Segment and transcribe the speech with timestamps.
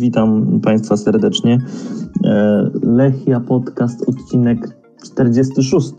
[0.00, 1.58] Witam Państwa serdecznie.
[2.24, 5.92] E, Lechia Podcast, odcinek 46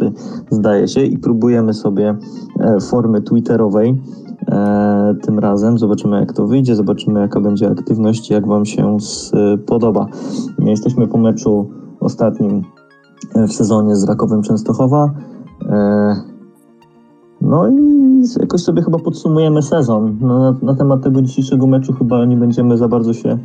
[0.49, 2.17] zdaje się i próbujemy sobie
[2.59, 4.01] e, formy twitterowej
[4.47, 5.77] e, tym razem.
[5.77, 8.97] Zobaczymy jak to wyjdzie, zobaczymy jaka będzie aktywność, jak Wam się
[9.65, 10.07] podoba.
[10.59, 12.63] Jesteśmy po meczu ostatnim
[13.35, 15.13] w sezonie z Rakowem Częstochowa.
[17.41, 18.01] No i
[18.39, 20.17] jakoś sobie chyba podsumujemy sezon.
[20.21, 23.37] No, na, na, temat tego dzisiejszego meczu chyba nie będziemy za bardzo się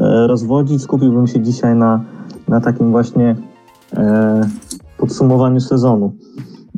[0.00, 0.82] rozwodzić.
[0.82, 2.04] Skupiłbym się dzisiaj na,
[2.48, 3.36] na takim właśnie
[3.92, 4.40] e,
[4.98, 6.12] podsumowaniu sezonu.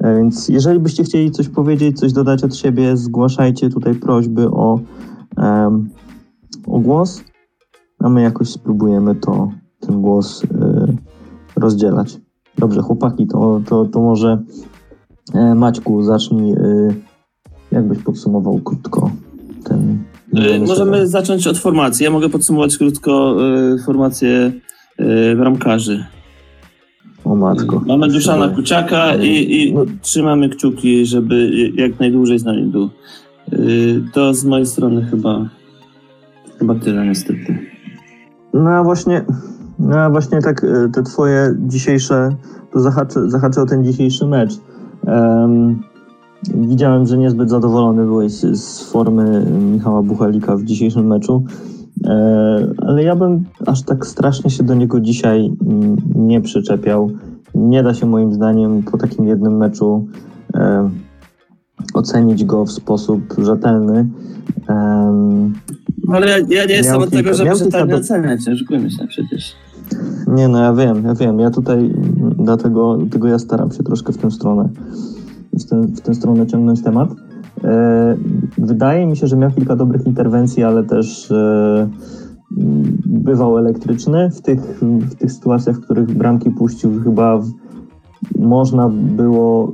[0.00, 4.80] E, więc jeżeli byście chcieli coś powiedzieć, coś dodać od siebie, zgłaszajcie tutaj prośby o,
[6.66, 7.24] o głos,
[7.98, 9.48] a my jakoś spróbujemy to,
[9.80, 10.86] ten głos e,
[11.56, 12.20] rozdzielać.
[12.58, 14.42] Dobrze, chłopaki, to, to, to może
[15.34, 16.88] e, Maćku, zacznij e,
[17.72, 19.10] Jakbyś podsumował krótko
[19.64, 19.98] ten.
[20.34, 22.04] E, możemy zacząć od formacji.
[22.04, 23.36] Ja mogę podsumować krótko
[23.74, 24.52] y, formację
[25.00, 26.04] y, bramkarzy.
[27.24, 27.82] O matko.
[27.86, 29.84] Mamy Duszana Kuciaka i, i no.
[30.02, 32.90] trzymamy kciuki, żeby jak najdłużej z nami był.
[33.52, 35.48] Y, to z mojej strony chyba
[36.58, 37.58] chyba tyle niestety.
[38.54, 39.24] No a właśnie,
[39.78, 42.28] no a właśnie tak te twoje dzisiejsze,
[42.72, 44.52] to zahaczę, zahaczę o ten dzisiejszy mecz.
[45.06, 45.82] Um,
[46.44, 51.44] Widziałem, że niezbyt zadowolony byłeś z formy Michała Buchalika w dzisiejszym meczu,
[52.04, 55.52] e, ale ja bym aż tak strasznie się do niego dzisiaj
[56.14, 57.10] nie przyczepiał.
[57.54, 60.06] Nie da się moim zdaniem po takim jednym meczu
[60.54, 60.90] e,
[61.94, 64.08] ocenić go w sposób rzetelny.
[66.12, 67.98] Ale ja, ja nie jestem od tego, żeby rzetelnie do...
[67.98, 69.52] oceniać, nie oszukujmy się przecież.
[70.26, 71.40] Nie, no ja wiem, ja wiem.
[71.40, 71.94] Ja tutaj
[72.38, 74.68] dlatego, dlatego ja staram się troszkę w tę stronę
[75.64, 77.08] w, tę, w tę stronę ciągnąć temat.
[77.64, 78.16] E,
[78.58, 81.88] wydaje mi się, że miał kilka dobrych interwencji, ale też e,
[83.06, 84.30] bywał elektryczny.
[84.30, 87.50] W tych, w tych sytuacjach, w których bramki puścił, chyba w,
[88.38, 89.72] można było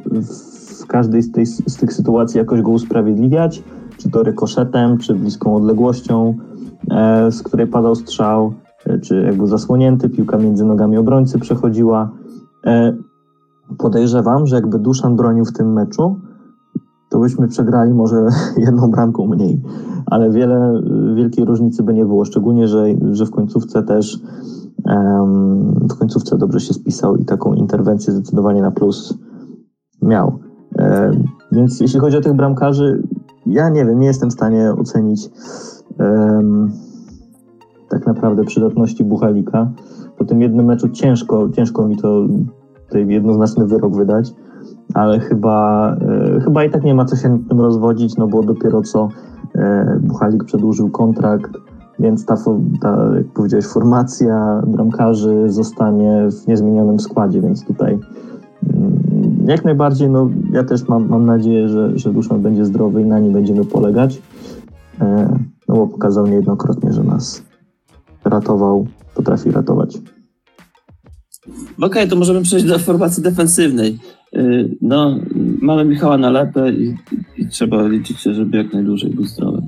[0.83, 3.63] w każdej z, tej, z tych sytuacji jakoś go usprawiedliwiać,
[3.99, 6.35] czy to rykoszetem, czy bliską odległością,
[6.91, 8.55] e, z której padał strzał,
[9.03, 12.11] czy jakby zasłonięty, piłka między nogami obrońcy przechodziła
[13.79, 16.17] podejrzewam, że jakby Duszan bronił w tym meczu,
[17.11, 18.27] to byśmy przegrali może
[18.67, 19.63] jedną bramką mniej,
[20.07, 20.83] ale wiele,
[21.15, 24.21] wielkiej różnicy by nie było, szczególnie, że, że w końcówce też
[24.85, 29.19] um, w końcówce dobrze się spisał i taką interwencję zdecydowanie na plus
[30.03, 30.39] miał.
[30.79, 33.03] Um, więc jeśli chodzi o tych bramkarzy,
[33.47, 35.31] ja nie wiem, nie jestem w stanie ocenić
[35.99, 36.73] um,
[37.89, 39.71] tak naprawdę przydatności Buchalika.
[40.19, 42.27] Po tym jednym meczu ciężko, ciężko mi to
[42.87, 44.35] tutaj jednoznaczny wyrok wydać,
[44.95, 45.91] ale chyba,
[46.37, 49.09] e, chyba i tak nie ma co się nad tym rozwodzić, no bo dopiero co
[49.55, 51.51] e, Buchalik przedłużył kontrakt,
[51.99, 52.37] więc ta,
[52.81, 57.99] ta, jak powiedziałeś, formacja bramkarzy zostanie w niezmienionym składzie, więc tutaj
[58.75, 59.05] mm,
[59.47, 63.19] jak najbardziej, no ja też mam, mam nadzieję, że, że Duszan będzie zdrowy i na
[63.19, 64.23] nim będziemy polegać,
[65.01, 67.43] e, no bo pokazał niejednokrotnie, że nas
[68.25, 69.99] ratował, potrafi ratować.
[71.49, 73.99] Okej, okay, to możemy przejść do formacji defensywnej.
[74.37, 75.19] Y, no,
[75.63, 76.95] mamy Michała na lepę i,
[77.39, 79.63] i trzeba liczyć się, żeby jak najdłużej był zdrowy.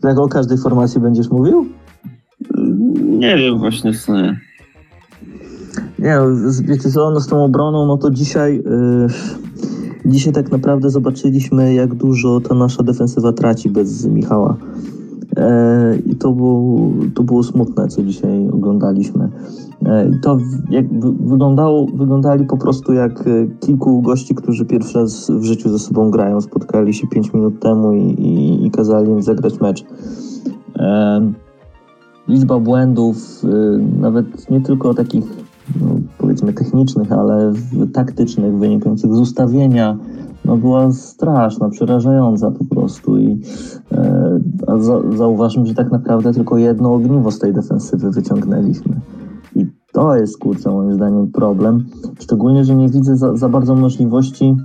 [0.00, 1.66] Tak o każdej formacji będziesz mówił?
[3.04, 4.36] Nie wiem właśnie w sumie.
[5.98, 6.18] Nie,
[6.64, 9.06] wiecie co, no z tą obroną, no to dzisiaj, yy,
[10.04, 14.56] dzisiaj tak naprawdę zobaczyliśmy, jak dużo ta nasza defensywa traci bez Michała.
[15.36, 19.28] E, I to było, to było smutne, co dzisiaj oglądaliśmy.
[19.86, 20.38] E, to
[20.70, 20.86] jak
[21.20, 26.10] wyglądało, wyglądali po prostu jak e, kilku gości, którzy pierwszy raz w życiu ze sobą
[26.10, 26.40] grają.
[26.40, 29.84] Spotkali się 5 minut temu i, i, i kazali im zagrać mecz.
[32.28, 33.42] liczba błędów,
[34.00, 35.24] nawet nie tylko takich
[35.80, 35.86] no,
[36.18, 37.52] powiedzmy technicznych, ale
[37.92, 39.96] taktycznych, wynikających z ustawienia,
[40.44, 43.40] no była straszna, przerażająca po prostu i
[43.92, 44.38] e,
[44.78, 49.00] za, zauważmy, że tak naprawdę tylko jedno ogniwo z tej defensywy wyciągnęliśmy.
[49.56, 51.84] I to jest, kurczę, moim zdaniem problem.
[52.20, 54.56] Szczególnie, że nie widzę za, za bardzo możliwości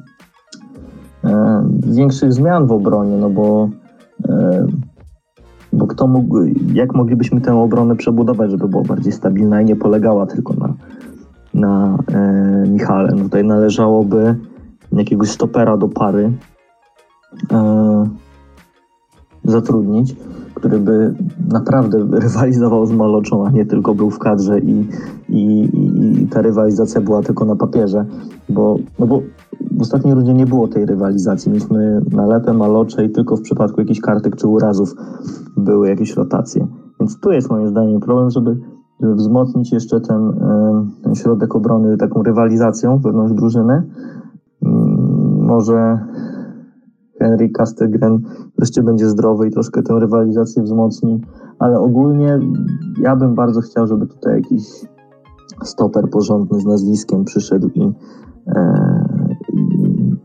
[1.23, 3.69] e, większych zmian w obronie, no bo
[4.29, 4.67] e,
[5.73, 6.37] bo kto mógł,
[6.73, 10.73] jak moglibyśmy tę obronę przebudować, żeby była bardziej stabilna i nie polegała tylko na,
[11.53, 13.09] na e, Michale.
[13.15, 14.35] No tutaj należałoby
[14.91, 16.31] jakiegoś stopera do pary
[17.51, 18.09] e,
[19.43, 20.15] zatrudnić,
[20.53, 21.13] który by
[21.49, 24.87] naprawdę rywalizował z Maloczą, a nie tylko był w kadrze i,
[25.29, 25.69] i,
[26.21, 28.05] i ta rywalizacja była tylko na papierze,
[28.49, 29.21] bo, no bo
[29.71, 31.51] w ostatniej rundzie nie było tej rywalizacji.
[31.51, 34.95] Mieliśmy nalepę, malocze i tylko w przypadku jakichś kartek czy urazów
[35.57, 36.67] były jakieś rotacje.
[36.99, 38.57] Więc tu jest moim zdaniem problem, żeby,
[39.01, 40.33] żeby wzmocnić jeszcze ten,
[41.03, 43.83] ten środek obrony taką rywalizacją wewnątrz drużyny.
[44.65, 45.99] Mm, może
[47.19, 48.21] Henry Castegren
[48.57, 51.21] wreszcie będzie zdrowy i troszkę tę rywalizację wzmocni,
[51.59, 52.39] ale ogólnie
[53.01, 54.63] ja bym bardzo chciał, żeby tutaj jakiś
[55.63, 57.93] stoper porządny z nazwiskiem przyszedł i,
[58.47, 59.35] e,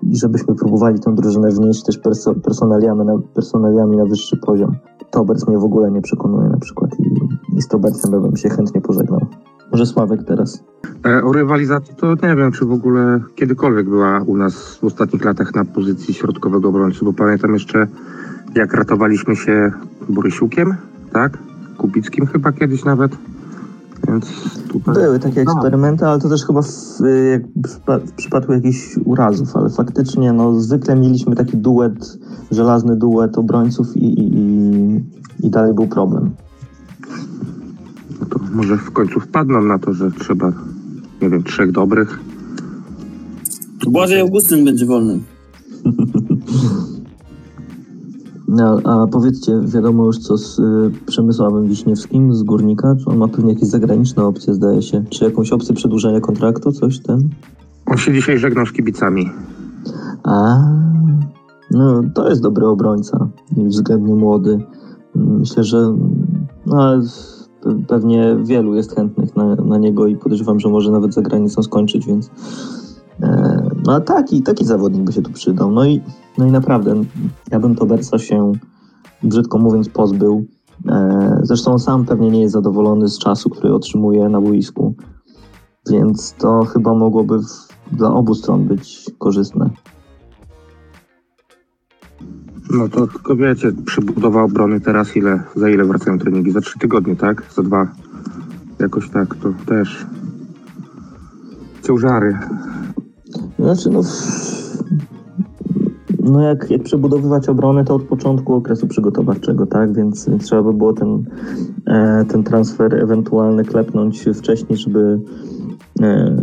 [0.02, 4.76] i, żebyśmy próbowali tę drużynę wnieść też perso, personaliami, na, personaliami na wyższy poziom.
[5.10, 7.14] Tobers mnie w ogóle nie przekonuje na przykład i,
[7.56, 9.20] i z Tobersem bym się chętnie pożegnał.
[9.74, 10.64] Może Sławek teraz.
[11.06, 15.24] E, o rywalizacji to nie wiem, czy w ogóle kiedykolwiek była u nas w ostatnich
[15.24, 17.86] latach na pozycji środkowego obrońcy, bo pamiętam jeszcze
[18.54, 19.72] jak ratowaliśmy się
[20.08, 20.74] Borysiukiem,
[21.12, 21.38] tak?
[21.78, 23.12] Kubickim chyba kiedyś nawet.
[24.08, 24.26] Więc
[24.68, 24.94] tutaj...
[24.94, 26.68] Były takie eksperymenty, ale to też chyba w,
[28.06, 32.18] w, przypadku jakichś urazów, ale faktycznie no, zwykle mieliśmy taki duet,
[32.50, 36.30] żelazny duet obrońców i, i, i, i dalej był problem.
[38.34, 40.52] To może w końcu wpadną na to, że trzeba,
[41.22, 42.20] nie wiem, trzech dobrych.
[43.86, 45.20] Błażej Augustyn będzie wolny.
[48.48, 52.94] No, a powiedzcie, wiadomo już co z y, Przemysławem Wiśniewskim z Górnika?
[53.04, 55.04] Czy on ma pewnie jakieś zagraniczne opcje, zdaje się?
[55.10, 57.28] Czy jakąś opcję przedłużenia kontraktu, coś ten?
[57.86, 59.30] On się dzisiaj żegnał z kibicami.
[60.22, 60.56] A,
[61.70, 64.58] no to jest dobry obrońca i względnie młody.
[65.14, 65.96] Myślę, że
[66.66, 67.02] no,
[67.88, 72.06] pewnie wielu jest chętnych na, na niego i podejrzewam, że może nawet za granicą skończyć,
[72.06, 72.30] więc
[73.22, 75.70] e, no a taki, taki zawodnik by się tu przydał.
[75.70, 76.00] No i,
[76.38, 76.94] no i naprawdę,
[77.50, 78.52] ja bym Tobersa się,
[79.22, 80.44] brzydko mówiąc, pozbył.
[80.88, 84.94] E, zresztą sam pewnie nie jest zadowolony z czasu, który otrzymuje na boisku,
[85.90, 89.70] więc to chyba mogłoby w, dla obu stron być korzystne.
[92.70, 96.50] No to tylko wiecie, przebudowa obrony teraz ile, za ile wracają treningi?
[96.50, 97.42] Za trzy tygodnie, tak?
[97.54, 97.88] Za dwa.
[98.78, 100.06] Jakoś tak, to też
[101.82, 102.38] ciężary.
[103.58, 104.00] Znaczy, no,
[106.20, 109.92] no jak, jak przebudowywać obronę, to od początku okresu przygotowawczego, tak?
[109.92, 111.24] Więc, więc trzeba by było ten,
[111.86, 115.20] e, ten transfer ewentualny klepnąć wcześniej, żeby,
[116.02, 116.36] e,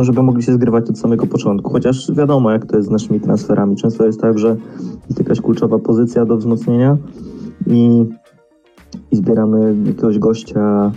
[0.00, 1.70] no żeby mogli się zgrywać od samego początku.
[1.70, 3.76] Chociaż wiadomo, jak to jest z naszymi transferami.
[3.76, 4.56] Często jest tak, że
[5.08, 6.96] jest jakaś kluczowa pozycja do wzmocnienia
[7.66, 8.04] i,
[9.10, 10.92] i zbieramy jakiegoś gościa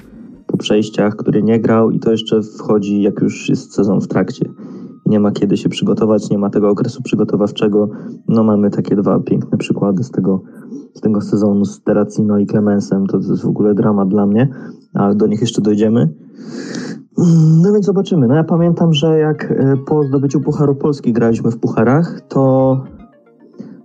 [0.47, 4.49] po przejściach, który nie grał i to jeszcze wchodzi, jak już jest sezon w trakcie.
[5.05, 7.89] Nie ma kiedy się przygotować, nie ma tego okresu przygotowawczego.
[8.27, 10.41] No mamy takie dwa piękne przykłady z tego,
[10.93, 13.07] z tego sezonu z Terracino i Clemensem.
[13.07, 14.47] To, to jest w ogóle dramat dla mnie,
[14.93, 16.09] ale do nich jeszcze dojdziemy.
[17.17, 18.27] No więc zobaczymy.
[18.27, 22.83] No ja pamiętam, że jak e, po zdobyciu Pucharu Polski graliśmy w Pucharach, to,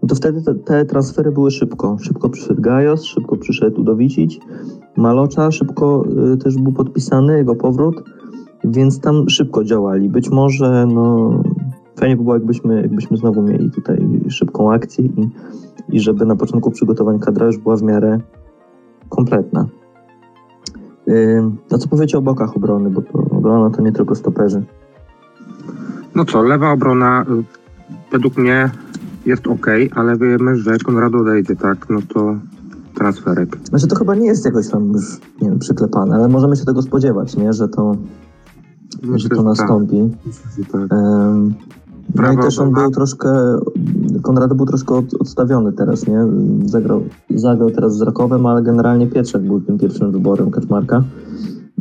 [0.09, 1.97] to wtedy te, te transfery były szybko.
[2.01, 4.41] Szybko przyszedł Gajos, szybko przyszedł Udowicić,
[4.97, 6.05] Malocza szybko
[6.35, 8.05] y, też był podpisany, jego powrót,
[8.65, 10.09] więc tam szybko działali.
[10.09, 11.31] Być może no,
[11.97, 15.29] fajnie by było, jakbyśmy, jakbyśmy znowu mieli tutaj szybką akcję i,
[15.89, 18.21] i żeby na początku przygotowań kadra już była w miarę
[19.09, 19.67] kompletna.
[21.71, 24.63] A co powiecie o bokach obrony, bo to obrona to nie tylko stoperzy.
[26.15, 27.45] No co, lewa obrona y,
[28.13, 28.71] według mnie
[29.27, 31.91] jest ok, ale wiemy, że Konrado odejdzie, tak?
[31.91, 32.35] No to
[32.95, 33.57] transferek.
[33.65, 36.83] Znaczy to chyba nie jest jakoś tam już, nie wiem, przyklepane, ale możemy się tego
[36.83, 37.53] spodziewać, nie?
[37.53, 37.97] Że to,
[39.03, 39.45] Myślę, że to tak.
[39.45, 40.11] nastąpi.
[40.73, 40.93] Tak.
[40.93, 41.55] Um,
[42.15, 43.59] no i też on był troszkę,
[44.23, 46.27] Konrad był troszkę od, odstawiony teraz, nie?
[46.65, 51.05] Zagrał, zagrał teraz z Rakowem, ale generalnie Pietrzak był tym pierwszym wyborem Kaczmarka.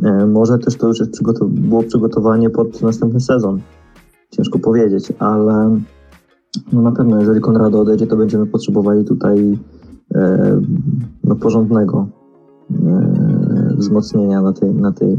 [0.04, 3.60] E, może też to już jest przygotow było przygotowanie pod następny sezon.
[4.30, 5.80] Ciężko powiedzieć, ale
[6.72, 9.58] no na pewno jeżeli Konrado odejdzie, to będziemy potrzebowali tutaj
[10.14, 10.60] E,
[11.24, 12.06] no, porządnego
[12.70, 15.16] e, wzmocnienia na tej, na tej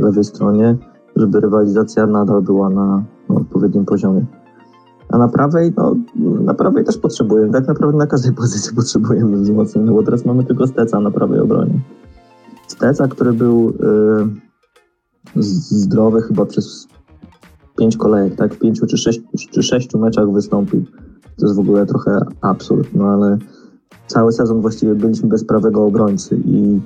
[0.00, 0.76] lewej stronie,
[1.16, 4.24] żeby rywalizacja nadal była na, na odpowiednim poziomie.
[5.08, 5.96] A na prawej, no,
[6.40, 10.66] na prawej też potrzebujemy, tak naprawdę na każdej pozycji potrzebujemy wzmocnienia, bo teraz mamy tylko
[10.66, 11.80] Steca na prawej obronie.
[12.66, 16.88] Steca, który był y, zdrowy chyba przez
[17.78, 18.54] pięć kolejek, tak?
[18.54, 19.20] W pięciu czy, sześć,
[19.50, 20.84] czy sześciu meczach wystąpił.
[21.36, 23.38] To jest w ogóle trochę absurd, no ale
[24.06, 26.80] cały sezon właściwie byliśmy bez prawego obrońcy i,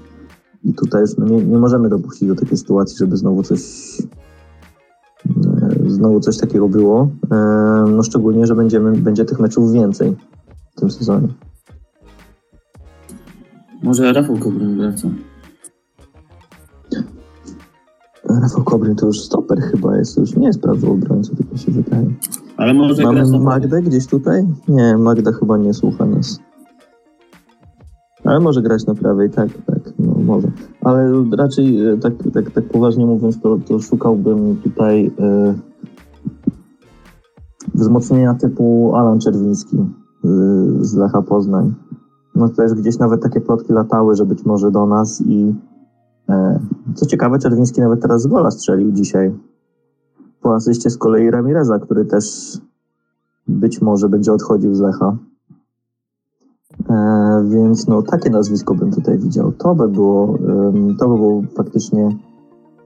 [0.65, 3.61] i tutaj jest, no nie, nie możemy dopuścić do takiej sytuacji, żeby znowu coś
[6.01, 7.09] znowu coś takiego było.
[7.33, 7.37] E,
[7.97, 10.17] no szczególnie, że będziemy, będzie tych meczów więcej
[10.77, 11.29] w tym sezonie.
[13.83, 15.09] Może Rafał Kobryn wraca.
[18.43, 21.73] Rafał Kobryn to już stoper chyba jest, już nie jest prawy obrońca, tak mi się
[21.73, 22.11] wydaje.
[22.57, 24.47] Ale może Mamy Magdę gdzieś tutaj?
[24.69, 26.41] Nie, Magda chyba nie słucha nas.
[28.25, 30.49] Ale może grać na prawej, tak, tak, no może.
[30.85, 35.55] Ale raczej e, tak, tak, tak poważnie mówiąc, to, to szukałbym tutaj e,
[37.75, 39.87] wzmocnienia typu Alan Czerwiński e,
[40.81, 41.75] z Lecha Poznań.
[42.35, 45.55] No też gdzieś nawet takie plotki latały, że być może do nas i
[46.29, 46.61] e,
[46.95, 49.35] co ciekawe, Czerwiński nawet teraz z gola strzelił dzisiaj.
[50.43, 52.59] Po asyście z kolei Ramireza, który też
[53.49, 55.17] być może będzie odchodził z Lecha.
[56.91, 59.53] E, więc no takie nazwisko bym tutaj widział.
[59.53, 62.17] To by było, em, to by było faktycznie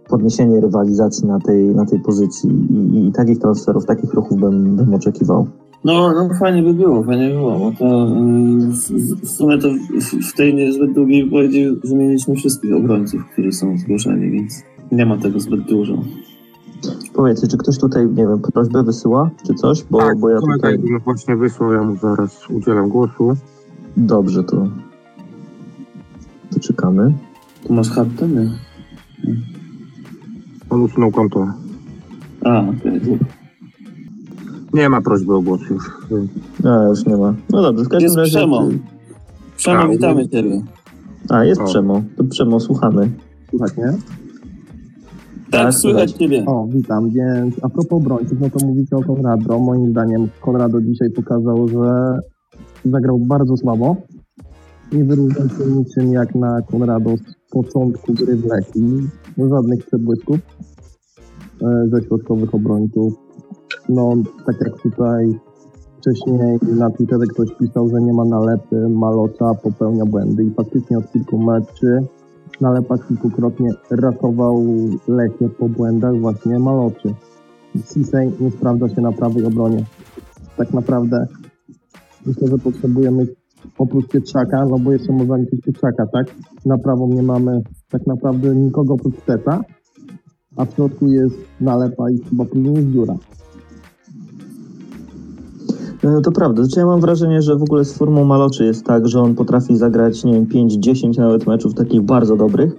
[0.09, 4.95] podniesienie rywalizacji na tej, na tej pozycji i, i takich transferów, takich ruchów bym, bym
[4.95, 5.47] oczekiwał.
[5.85, 9.69] No, no fajnie by było, fajnie by było, bo to yy, w, w sumie to
[10.01, 15.17] w, w tej niezbyt długiej wypowiedzi wymieniliśmy wszystkich obrońców, którzy są zgłoszeni, więc nie ma
[15.19, 15.99] tego zbyt dużo.
[17.15, 19.85] Powiedzcie, czy ktoś tutaj, nie wiem, prośbę wysyła, czy coś?
[19.91, 20.79] Bo, tak, bo ja tutaj...
[20.79, 23.33] mi właśnie wysłał, ja mu zaraz udzielam głosu.
[23.97, 24.69] Dobrze, to...
[26.51, 27.13] To czekamy.
[27.67, 28.29] Tu masz chatę?
[28.29, 28.51] Nie.
[30.75, 31.47] On usunął konto.
[32.45, 33.01] A, okej.
[34.73, 35.91] Nie ma prośby o głos już.
[36.65, 37.35] A, już nie ma.
[37.51, 38.31] No dobrze, w każdym Jest razie...
[38.39, 38.69] Przemo.
[39.57, 40.63] Przemo, A, witamy Ciebie.
[41.29, 41.65] A, jest O.
[41.65, 42.03] Przemo.
[42.17, 43.11] To Przemo, słuchamy.
[43.51, 43.85] Słuchać, nie?
[43.85, 43.97] Tak,
[45.51, 46.13] Tak, słychać słychać.
[46.13, 46.45] Ciebie.
[46.47, 47.11] O, witam.
[47.11, 49.59] Więc a propos obrońców, no to mówicie o Konrado.
[49.59, 52.19] Moim zdaniem Konrado dzisiaj pokazał, że
[52.85, 53.97] zagrał bardzo słabo.
[54.93, 58.81] Nie wyróżniał się niczym jak na Konrado z początku gry w Leki.
[59.39, 60.39] Żadnych przebłysków
[61.63, 63.15] e, ze środkowych obrońców.
[63.89, 64.15] No,
[64.47, 65.39] tak jak tutaj
[65.99, 71.13] wcześniej na Twitterze ktoś pisał, że nie ma nalepy, Malocza popełnia błędy i faktycznie od
[71.13, 72.07] kilku meczy
[72.61, 74.65] Nalepa kilkukrotnie ratował
[75.09, 77.15] Lechię po błędach właśnie Maloczy.
[77.95, 79.85] Sisej nie sprawdza się na prawej obronie.
[80.57, 81.27] Tak naprawdę
[82.27, 83.27] myślę, że potrzebujemy
[83.79, 86.27] oprócz Pietrzaka, no bo jeszcze można liczyć Pietrzaka, tak?
[86.67, 87.63] Na prawą nie mamy
[87.95, 89.61] tak naprawdę nikogo oprócz Teta,
[90.57, 93.15] a w środku jest Nalepa i chyba później jest dziura.
[96.03, 96.63] No to prawda.
[96.63, 99.77] Znaczy ja mam wrażenie, że w ogóle z formą Maloczy jest tak, że on potrafi
[99.77, 102.77] zagrać, nie wiem, 5-10 nawet meczów takich bardzo dobrych,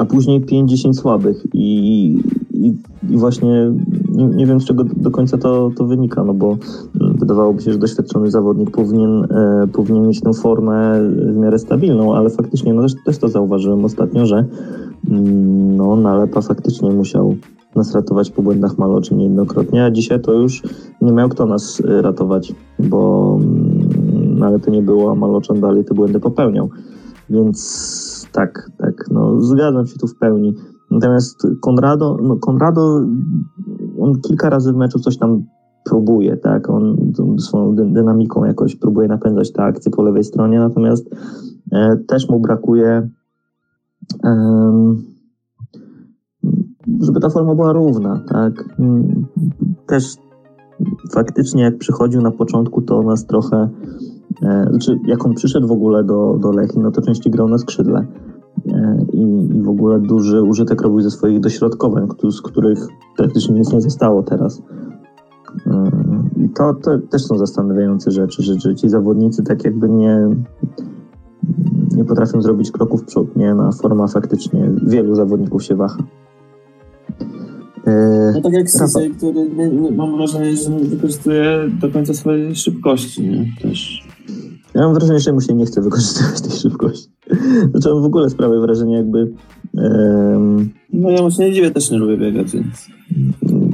[0.00, 1.46] a później 5-10 słabych.
[1.54, 2.20] I,
[2.52, 2.74] i,
[3.10, 3.72] i właśnie
[4.08, 6.56] nie, nie wiem, z czego do końca to, to wynika, no bo
[7.00, 12.14] mm, wydawałoby się, że doświadczony zawodnik powinien, e, powinien mieć tę formę w miarę stabilną,
[12.14, 14.44] ale faktycznie, no też, też to zauważyłem ostatnio, że
[15.10, 17.36] mm, no Nalepa faktycznie musiał
[17.76, 20.62] nas ratować po błędach Maloczy niejednokrotnie, a dzisiaj to już
[21.00, 25.60] nie miał kto nas y, ratować, bo mm, no, ale to nie było, a Maloczan
[25.60, 26.70] dalej te błędy popełniał.
[27.30, 30.54] Więc tak, tak, no zgadzam się tu w pełni.
[30.90, 33.00] Natomiast Konrado, no Konrado,
[34.00, 35.44] on kilka razy w meczu coś tam
[35.84, 36.96] próbuje, tak, on
[37.38, 41.10] swoją dy- dynamiką jakoś próbuje napędzać te akcje po lewej stronie, natomiast
[41.72, 43.08] e, też mu brakuje
[44.24, 45.02] em,
[47.00, 48.64] żeby ta forma była równa, tak.
[49.86, 50.04] Też
[51.10, 53.68] faktycznie jak przychodził na początku, to nas trochę,
[54.42, 57.58] e, znaczy jak on przyszedł w ogóle do, do Lechii, no to częściej grał na
[57.58, 58.29] skrzydle e,
[59.12, 62.86] i, i w ogóle duży użytek robił ze swoich dośrodkowań, z których
[63.16, 64.62] praktycznie nic nie zostało teraz.
[65.66, 65.90] E,
[66.36, 70.28] I to, to też są zastanawiające rzeczy, że, że ci zawodnicy tak jakby nie,
[71.96, 73.54] nie potrafią zrobić kroku w przód, nie?
[73.54, 76.02] Na forma faktycznie wielu zawodników się waha.
[77.86, 78.68] E, No tak jak.
[78.68, 83.46] Sisej, który nie, nie, mam wrażenie, że nie wykorzystuje do końca swojej szybkości, nie?
[83.62, 84.08] Też.
[84.74, 87.10] Ja mam wrażenie, że mu się nie chce wykorzystywać tej szybkości.
[87.92, 89.32] On w ogóle sprawia wrażenie jakby
[89.78, 92.88] em, No ja mu się nie dziwię, też nie lubię biegać, więc...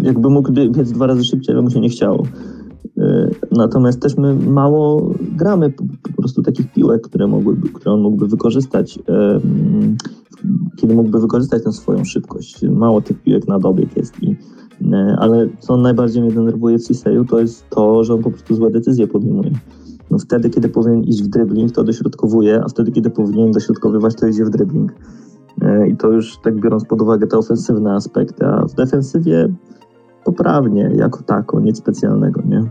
[0.03, 2.27] jakby mógł bie- biec dwa razy szybciej, ale mu się nie chciało.
[2.99, 8.27] E, Natomiast też my mało gramy po, prostu takich piłek, które, mogłyby, które on mógłby
[8.29, 8.99] wykorzystać,
[10.77, 12.63] kiedy mógłby wykorzystać tę swoją szybkość.
[12.63, 14.23] Mało tych piłek na dobieg jest.
[14.23, 14.37] I,
[14.93, 18.55] e, ale co najbardziej mnie denerwuje w Ciseju, to jest to, że on po prostu
[18.55, 19.51] złe decyzje podejmuje.
[20.11, 24.27] No wtedy, kiedy powinien iść w dribbling, to dośrodkowuje, a wtedy, kiedy powinien dośrodkowywać, to
[24.27, 24.93] idzie w dribbling.
[25.63, 29.49] E, I to już tak biorąc pod uwagę te ofensywne aspekty, a w defensywie
[30.25, 32.65] poprawnie, jako tako, nic specjalnego, nie?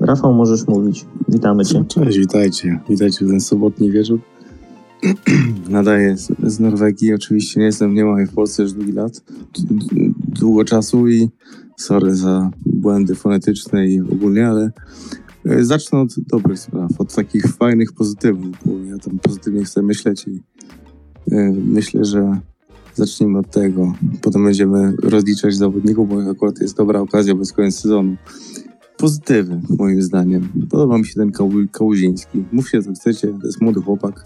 [0.00, 1.06] Rafał, możesz mówić.
[1.28, 1.84] Witamy Cię.
[1.88, 2.80] Cześć, witajcie.
[2.88, 4.20] Witajcie w ten sobotni wieczór.
[5.70, 7.14] Nadaję z, z Norwegii.
[7.14, 9.22] Oczywiście nie jestem, nie mam w Polsce już długi lat,
[10.40, 11.28] długo czasu i
[11.76, 14.72] sorry za błędy fonetyczne i ogólnie, ale
[15.44, 20.42] zacznę od dobrych spraw, od takich fajnych pozytywów, bo ja tam pozytywnie chcę myśleć i
[21.32, 22.40] e, myślę, że
[22.94, 23.92] zacznijmy od tego.
[24.22, 28.16] Potem będziemy rozliczać zawodników, bo akurat jest dobra okazja bez końca sezonu
[28.96, 30.48] pozytywy, moim zdaniem.
[30.70, 32.44] Podoba mi się ten Kał- Kałuziński.
[32.52, 34.24] Mówcie co chcecie, to jest młody chłopak.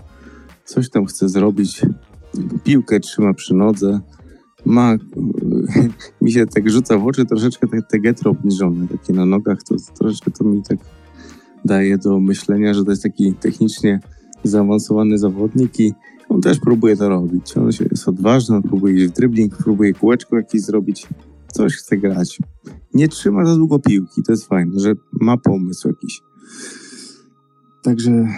[0.64, 1.82] coś tam chce zrobić,
[2.64, 4.00] piłkę trzyma przy nodze,
[4.64, 4.96] ma,
[6.22, 10.30] mi się tak rzuca w oczy troszeczkę te, te obniżone, takie na nogach, to troszeczkę
[10.30, 10.78] to mi tak
[11.64, 14.00] daje do myślenia, że to jest taki technicznie
[14.44, 15.92] zaawansowany zawodnik i
[16.28, 17.56] on też próbuje to robić.
[17.56, 21.06] On jest odważny, on próbuje iść w dribbling, próbuje kółeczko jakieś zrobić,
[21.52, 22.38] coś chce grać.
[22.94, 26.20] Nie trzyma za długo piłki, to jest fajne, że ma pomysł jakiś.
[27.82, 28.28] Także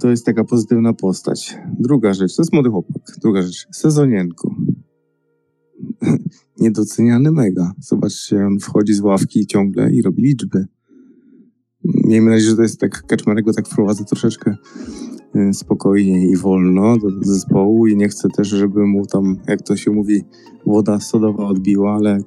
[0.00, 1.58] to jest taka pozytywna postać.
[1.78, 3.02] Druga rzecz, to jest młody chłopak.
[3.22, 4.54] Druga rzecz, sezonienko.
[6.60, 7.72] Niedoceniany mega.
[7.78, 10.66] Zobaczcie, on wchodzi z ławki ciągle i robi liczby.
[11.84, 14.56] Miejmy nadzieję, że to jest tak, Kaczmarego tak wprowadza troszeczkę
[15.36, 19.76] y, spokojnie i wolno do zespołu i nie chcę też, żeby mu tam, jak to
[19.76, 20.24] się mówi,
[20.66, 22.18] woda sodowa odbiła, ale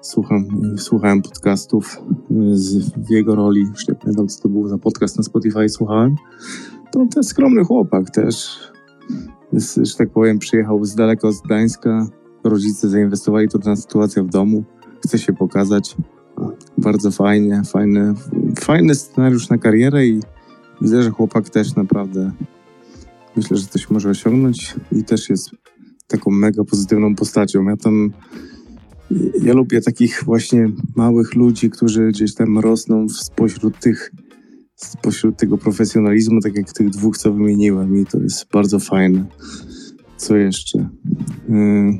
[0.00, 4.78] słucham, słuchałem podcastów y, z, w jego roli, już nie pamiętam co to był za
[4.78, 6.16] podcast na Spotify słuchałem,
[6.92, 8.58] to on jest skromny chłopak też,
[9.52, 12.06] jest, że tak powiem, przyjechał z daleko z Gdańska,
[12.44, 14.64] rodzice zainwestowali to na sytuacja w domu,
[15.04, 15.96] chce się pokazać,
[16.78, 18.14] bardzo fajnie, fajny,
[18.60, 20.20] fajny scenariusz na karierę i
[20.80, 22.32] widzę, że chłopak też naprawdę
[23.36, 25.50] myślę, że coś może osiągnąć i też jest
[26.06, 27.64] taką mega pozytywną postacią.
[27.64, 28.10] Ja tam
[29.42, 34.12] ja lubię takich właśnie małych ludzi, którzy gdzieś tam rosną spośród tych
[34.76, 39.24] spośród tego profesjonalizmu, tak jak tych dwóch, co wymieniłem i to jest bardzo fajne.
[40.16, 40.88] Co jeszcze?
[41.48, 41.98] Yy,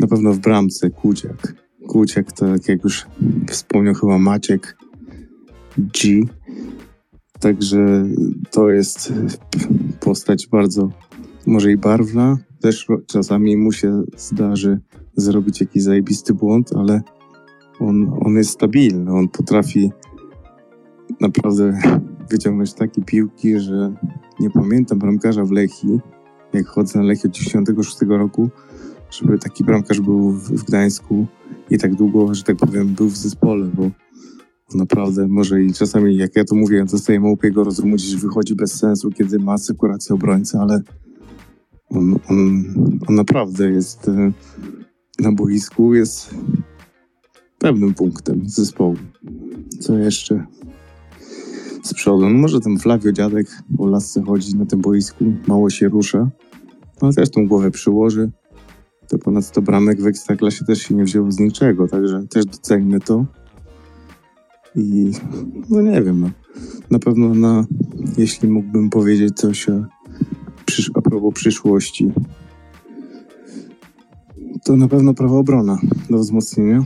[0.00, 1.54] na pewno w bramce Kuciak.
[1.90, 3.06] Kuciak to, tak jak już
[3.48, 4.76] wspomniał chyba Maciek
[5.78, 6.22] G.
[7.40, 8.06] Także
[8.50, 9.12] to jest
[10.00, 10.88] postać bardzo
[11.46, 12.38] może i barwna.
[12.60, 14.80] Też czasami mu się zdarzy
[15.16, 17.02] zrobić jakiś zajebisty błąd, ale
[17.80, 19.12] on, on jest stabilny.
[19.12, 19.92] On potrafi
[21.20, 21.78] naprawdę
[22.30, 23.94] wyciągnąć takie piłki, że
[24.40, 26.00] nie pamiętam bramkarza w Lechi,
[26.52, 28.50] jak chodzę na Lechii od 96 roku,
[29.10, 31.26] żeby taki bramkarz był w, w Gdańsku
[31.70, 33.90] i tak długo, że tak powiem, był w zespole, bo
[34.74, 39.10] naprawdę może i czasami, jak ja to mówię, dostaję małpiego rozumu, gdzieś wychodzi bez sensu,
[39.10, 40.82] kiedy ma sekurację obrońcy, ale
[41.90, 42.64] on, on,
[43.08, 44.32] on naprawdę jest e,
[45.18, 46.34] na boisku, jest
[47.58, 48.96] pewnym punktem zespołu.
[49.80, 50.46] Co jeszcze
[51.82, 52.30] z przodu?
[52.30, 53.46] No może ten Flavio Dziadek
[53.78, 56.30] o lasce chodzi na tym boisku, mało się rusza,
[57.00, 58.30] ale też tą głowę przyłoży.
[59.10, 63.00] To ponad 100 bramek w Ekstraklasie też się nie wzięło z niczego, także też doceńmy
[63.00, 63.26] to.
[64.76, 65.10] I
[65.70, 66.30] no nie wiem, no.
[66.90, 67.66] na pewno na,
[68.18, 69.84] jeśli mógłbym powiedzieć coś o,
[70.94, 72.12] a propos przyszłości,
[74.64, 75.78] to na pewno prawa obrona
[76.10, 76.84] do wzmocnienia.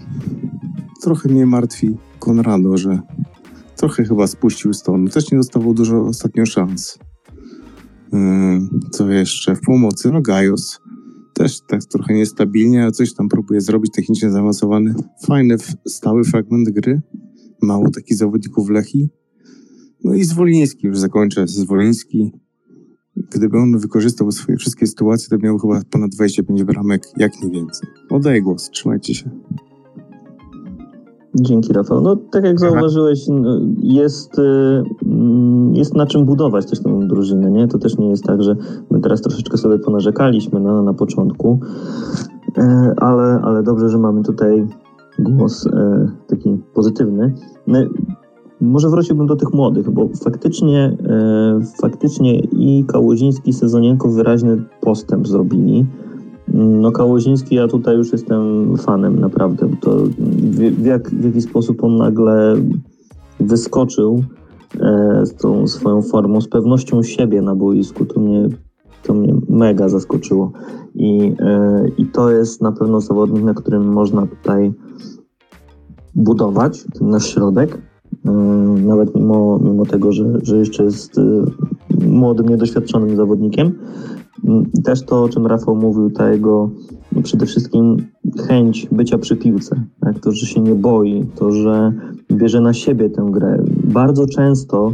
[1.03, 3.01] Trochę mnie martwi Konrado, że
[3.77, 5.09] trochę chyba spuścił tonu.
[5.09, 6.99] Też nie dostawał dużo ostatnio szans.
[8.13, 8.19] Yy,
[8.91, 9.57] co jeszcze?
[9.57, 10.81] W pomocy, no Gajos.
[11.35, 14.95] Też tak trochę niestabilnie, ale coś tam próbuje zrobić, technicznie zaawansowany.
[15.27, 15.57] Fajny,
[15.89, 17.01] stały fragment gry.
[17.63, 19.09] Mało takich zawodników Lechi.
[20.05, 21.47] No i Zwoliński, już zakończę.
[21.47, 22.33] Zwoliński
[23.17, 27.89] Gdyby on wykorzystał swoje wszystkie sytuacje, to miał chyba ponad 25 bramek, jak nie więcej.
[28.11, 29.31] Oddaję głos, trzymajcie się.
[31.35, 32.01] Dzięki Rafał.
[32.01, 37.51] No tak jak zauważyłeś, no, jest, y, mm, jest na czym budować też tę drużynę,
[37.51, 37.69] nie?
[37.69, 38.57] To też nie jest tak, że
[38.91, 41.59] my teraz troszeczkę sobie ponarzekaliśmy na, na początku,
[42.59, 44.67] e, ale, ale dobrze, że mamy tutaj
[45.19, 47.35] głos e, taki pozytywny.
[47.67, 47.89] My
[48.61, 55.29] może wróciłbym do tych młodych, bo faktycznie, e, faktycznie i Kałuziński, i Sezonienko wyraźny postęp
[55.29, 55.87] zrobili.
[56.49, 59.69] No Kałuziński, ja tutaj już jestem fanem naprawdę.
[59.81, 62.57] To w, jak, w jaki sposób on nagle
[63.41, 64.25] wyskoczył
[64.81, 68.49] e, z tą swoją formą, z pewnością siebie na boisku, to mnie,
[69.03, 70.53] to mnie mega zaskoczyło.
[70.95, 74.73] I, e, I to jest na pewno zawodnik, na którym można tutaj
[76.15, 77.79] budować ten nasz środek.
[78.25, 78.31] E,
[78.87, 81.23] nawet mimo, mimo tego, że, że jeszcze jest e,
[82.07, 83.79] młodym, niedoświadczonym zawodnikiem.
[84.85, 86.71] Też to, o czym Rafał mówił, ta jego
[87.13, 87.97] no przede wszystkim
[88.49, 90.19] chęć bycia przy piłce, tak?
[90.21, 91.93] to, że się nie boi, to, że
[92.33, 93.63] bierze na siebie tę grę.
[93.85, 94.93] Bardzo często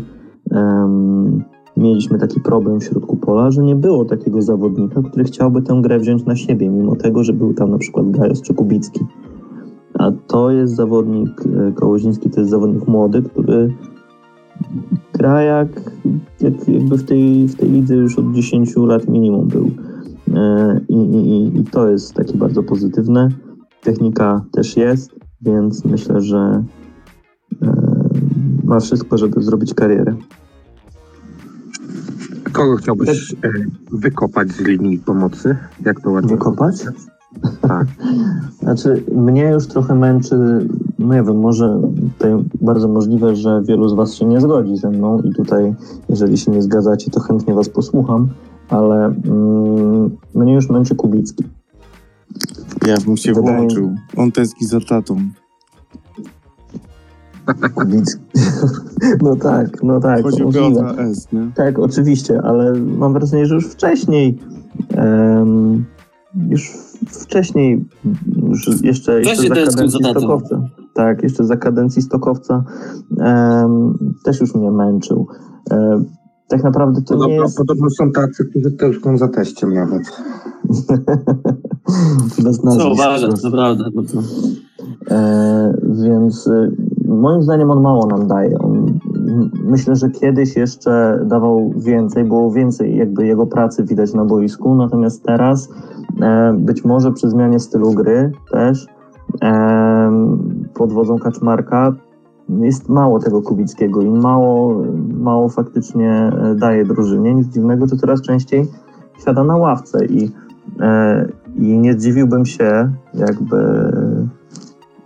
[0.51, 1.45] um,
[1.77, 5.99] mieliśmy taki problem w środku pola, że nie było takiego zawodnika, który chciałby tę grę
[5.99, 9.01] wziąć na siebie, mimo tego, że był tam na przykład Gajos czy Kubicki.
[9.95, 11.31] A to jest zawodnik,
[11.69, 13.75] e, Kołoziński to jest zawodnik młody, który
[15.13, 15.69] gra jak,
[16.41, 19.71] jak jakby w tej, w tej lidze już od 10 lat minimum był.
[20.35, 23.29] E, I, i, I to jest takie bardzo pozytywne.
[23.83, 26.65] Technika też jest, więc myślę, że
[27.63, 27.73] e,
[28.65, 30.15] ma wszystko, żeby zrobić karierę.
[32.53, 33.49] Kogo chciałbyś e,
[33.93, 35.57] wykopać z linii pomocy?
[35.85, 36.75] Jak to ładnie Wykopać?
[37.61, 37.87] Tak.
[38.61, 40.67] Znaczy, mnie już trochę męczy,
[40.99, 41.81] no nie wiem, może
[42.19, 45.75] tutaj bardzo możliwe, że wielu z Was się nie zgodzi ze mną i tutaj,
[46.09, 48.29] jeżeli się nie zgadzacie, to chętnie Was posłucham,
[48.69, 51.45] ale mm, mnie już męczy Kubicki.
[52.87, 53.95] Ja bym się Wydaje- włączył.
[54.17, 55.17] On tęskni za tatą.
[57.75, 58.21] Kubicki.
[59.23, 60.23] no tak, no tak.
[60.23, 60.53] Chodzi o.
[60.53, 61.51] Piotra S, nie?
[61.55, 64.39] Tak, oczywiście, ale mam wrażenie, że już wcześniej,
[64.89, 65.85] em,
[66.49, 66.73] już
[67.07, 67.85] wcześniej,
[68.49, 70.01] już jeszcze, jeszcze za kadencji.
[70.11, 70.63] Stokowca,
[70.95, 72.65] tak, jeszcze za kadencji Stokowca
[73.19, 75.27] em, też już mnie męczył.
[75.71, 76.03] E,
[76.49, 77.57] tak naprawdę to nie Podobno, jest...
[77.57, 80.03] podobno są tacy, którzy tęsknią za teściem nawet.
[82.45, 83.45] Bez Co nazwisk.
[83.45, 84.19] naprawdę, bo to...
[85.11, 86.77] E, więc y,
[87.09, 88.59] moim zdaniem on mało nam daje.
[88.59, 94.25] On, m- myślę, że kiedyś jeszcze dawał więcej, było więcej jakby jego pracy widać na
[94.25, 95.73] boisku, natomiast teraz e,
[96.55, 98.87] być może przy zmianie stylu gry też
[99.43, 100.11] e,
[100.75, 101.93] pod wodzą Kaczmarka
[102.49, 104.83] jest mało tego Kubickiego i mało,
[105.15, 107.35] mało faktycznie e, daje drużynie.
[107.35, 108.67] Nic dziwnego, że coraz częściej
[109.25, 110.31] siada na ławce i,
[110.81, 113.91] e, i nie zdziwiłbym się, jakby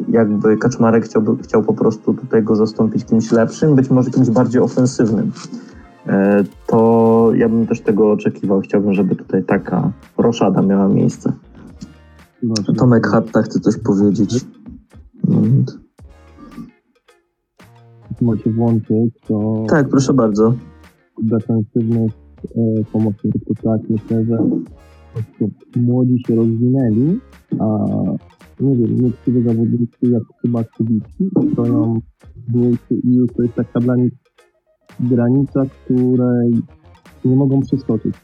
[0.09, 4.63] jakby Kaczmarek chciałby, chciał po prostu tutaj go zastąpić kimś lepszym, być może kimś bardziej
[4.63, 5.33] ofensywnym.
[6.07, 8.61] E, To ja bym też tego oczekiwał.
[8.61, 11.33] Chciałbym, żeby tutaj taka roszada miała miejsce.
[12.79, 14.45] Tomek Hatta chce coś powiedzieć.
[15.29, 15.79] Moment.
[18.21, 20.55] Macie włączyć, to Tak, proszę bardzo.
[21.23, 22.13] defensywnych
[22.45, 24.39] e, pomocników to tak, myślę, że
[25.77, 27.19] młodzi się rozwinęli,
[27.61, 27.67] a
[28.61, 32.01] nie wiem, niektórzy zawodnicy jak chyba Kubicki stoją
[32.37, 34.13] w dwójce i już to jest taka dla nich
[35.01, 36.63] granica, której
[37.25, 38.15] nie mogą przeskoczyć.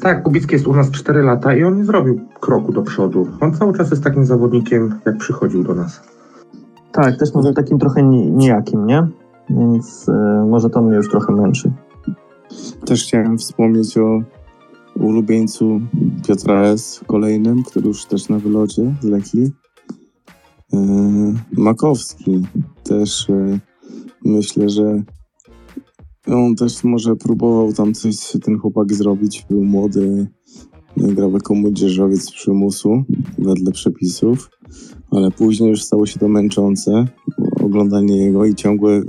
[0.00, 3.26] Tak, Kubicki jest u nas 4 lata i on nie zrobił kroku do przodu.
[3.40, 6.00] On cały czas jest takim zawodnikiem, jak przychodził do nas.
[6.92, 9.06] Tak, też może takim trochę ni- nijakim, nie?
[9.50, 11.72] Więc e, może to mnie już trochę męczy.
[12.86, 14.20] Też chciałem wspomnieć o
[14.94, 15.80] ulubieńcu
[16.26, 17.00] Piotra S.
[17.06, 19.52] kolejnym, który już też na wylocie z Lechii.
[20.72, 20.80] Yy,
[21.52, 22.46] Makowski
[22.84, 23.60] też yy,
[24.24, 25.02] myślę, że
[26.26, 29.46] on też może próbował tam coś ten chłopak zrobić.
[29.50, 30.26] Był młody,
[30.96, 33.04] grał jako młodzieżowiec z przymusu
[33.38, 34.50] wedle przepisów,
[35.10, 37.06] ale później już stało się to męczące
[37.62, 39.02] oglądanie jego i ciągłe,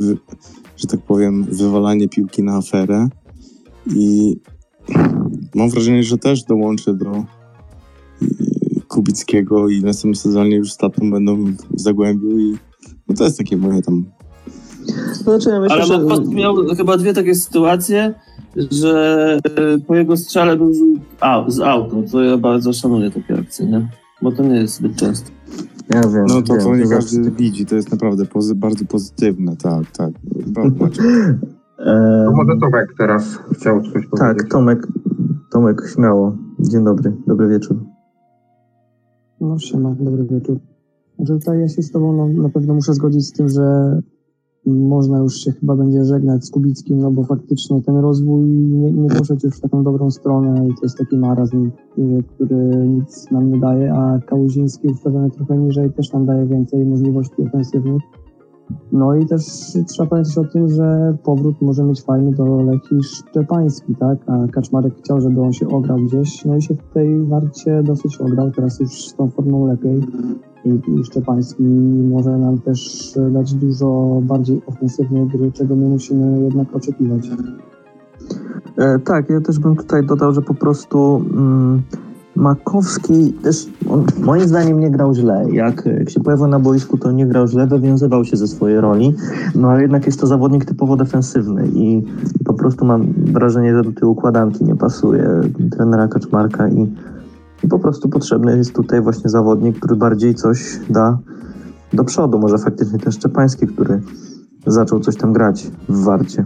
[0.78, 3.10] że tak powiem, wywalanie piłki na aferę.
[3.96, 4.36] I
[5.56, 7.26] mam wrażenie, że też dołączę do
[8.22, 12.58] y, Kubickiego i w następnym sezonie już z tatą będą w Zagłębiu i
[13.08, 14.06] no to jest takie moje tam
[15.14, 16.26] Znaczy, ja myślę, Ale że...
[16.36, 18.14] Miał chyba dwie takie sytuacje,
[18.72, 20.72] że e, po jego strzale był
[21.48, 22.04] z autu.
[22.12, 23.90] To ja bardzo szanuję takie akcje, nie?
[24.22, 25.32] Bo to nie jest zbyt często.
[25.94, 28.56] Ja wiem, No to, wiem, to nie zawsze każdy tak- widzi, to jest naprawdę pozy-
[28.56, 30.12] bardzo pozytywne, tak, tak.
[32.26, 34.10] To może Tomek teraz chciał coś powiedzieć.
[34.20, 34.88] Tak, Tomek,
[35.52, 36.36] Tomek, śmiało.
[36.60, 37.86] Dzień dobry, dobry wieczór.
[39.42, 40.60] No siema, dobry wieczór.
[41.16, 44.00] Znaczy tutaj ja się z tobą no, na pewno muszę zgodzić z tym, że
[44.66, 49.10] można już się chyba będzie żegnać z Kubickim, no bo faktycznie ten rozwój nie, nie
[49.10, 53.52] poszedł już w taką dobrą stronę i to jest taki marazm, y, który nic nam
[53.52, 58.02] nie daje, a Kałuziński ustawiony trochę niżej też nam daje więcej możliwości ofensywnych.
[58.92, 59.44] No i też
[59.88, 64.18] trzeba pamiętać o tym, że powrót może mieć fajny do Lechii Szczepański, tak?
[64.28, 68.22] A Kaczmarek chciał, żeby on się ograł gdzieś, no i się w tej warcie dosyć
[68.22, 70.02] ograł, teraz już z tą formą lepiej.
[71.04, 71.64] Szczepański
[72.12, 77.30] może nam też dać dużo bardziej ofensywnej gry, czego my musimy jednak oczekiwać.
[78.78, 81.82] E, tak, ja też bym tutaj dodał, że po prostu mm,
[82.36, 85.46] Makowski też on, moim zdaniem nie grał źle.
[85.52, 89.16] Jak, jak się pojawił na boisku, to nie grał źle, wywiązywał się ze swojej roli,
[89.56, 92.04] no ale jednak jest to zawodnik typowo defensywny i
[92.46, 95.42] po prostu mam wrażenie, że do tej układanki nie pasuje
[95.72, 96.88] trenera Kaczmarka i,
[97.64, 101.20] i po prostu potrzebny jest tutaj właśnie zawodnik, który bardziej coś da
[101.94, 102.40] do przodu.
[102.40, 104.02] Może faktycznie ten Szczepański, który
[104.68, 106.46] zaczął coś tam grać w Warcie.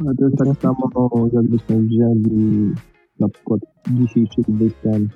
[0.00, 2.74] Ale to jest tak samo, jakbyśmy wzięli
[3.20, 5.12] na przykład dzisiejszy występ.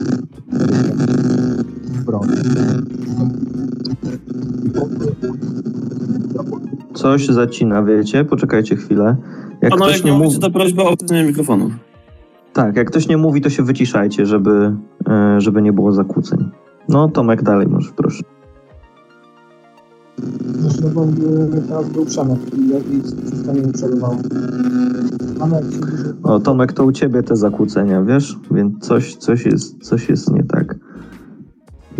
[6.94, 8.24] Coś zacina, wiecie?
[8.24, 9.16] Poczekajcie chwilę.
[9.62, 11.70] Jak Panowie, ktoś jak nie mówi, mówicie, to prośba o włączenie mikrofonu.
[12.54, 14.76] Tak, jak ktoś nie mówi, to się wyciszajcie, żeby,
[15.08, 16.50] e, żeby nie było zakłóceń.
[16.88, 18.22] No, Tomek, dalej możesz, proszę.
[20.94, 21.06] Bo
[21.68, 22.38] teraz był Przemek
[23.68, 24.16] i przerywał.
[26.22, 28.38] O, Tomek, to u ciebie te zakłócenia, wiesz?
[28.50, 30.76] Więc coś, coś, jest, coś jest nie tak.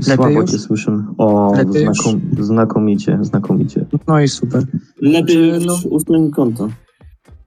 [0.00, 0.50] Słabo już?
[0.50, 1.04] cię słyszymy.
[1.18, 3.86] O, Lepiej znakom, znakomicie, znakomicie.
[4.08, 4.64] No i super.
[5.00, 6.68] Lepiej Znaczy, no, konto.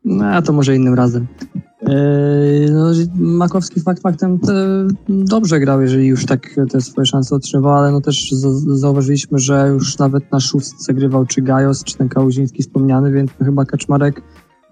[0.05, 1.27] No, a to może innym razem.
[1.87, 7.73] Yy, no, Makowski fakt faktem te, dobrze grał, jeżeli już tak te swoje szanse otrzymywał,
[7.73, 12.09] ale no też za- zauważyliśmy, że już nawet na szóstce grywał czy Gajos, czy ten
[12.09, 14.21] Kałuziński wspomniany, więc chyba Kaczmarek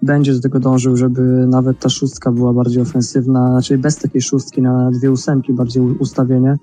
[0.02, 4.62] będzie do tego dążył, żeby nawet ta szóstka była bardziej ofensywna, znaczy bez takiej szóstki
[4.62, 6.56] na dwie ósemki bardziej ustawienie.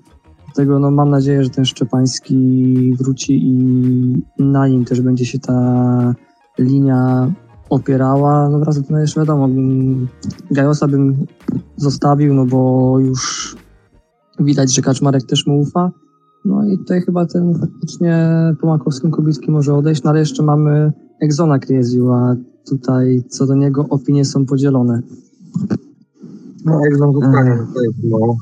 [0.44, 6.14] Dlatego no, mam nadzieję, że ten Szczepański wróci i na nim też będzie się ta
[6.58, 7.32] linia
[7.70, 8.48] opierała.
[8.48, 10.08] No wraz z tym jeszcze wiadomo, mm,
[10.50, 11.26] Gajosa bym
[11.76, 13.56] zostawił, no bo już
[14.40, 15.90] widać, że Kaczmarek też mu ufa.
[16.44, 18.28] No i tutaj chyba ten faktycznie
[18.60, 22.36] po Makowskim Kubicki może odejść, no ale jeszcze mamy Exona Krieziu, a
[22.68, 25.02] tutaj co do niego opinie są podzielone.
[26.64, 27.58] No, jak znam zostanie,
[28.10, 28.36] no.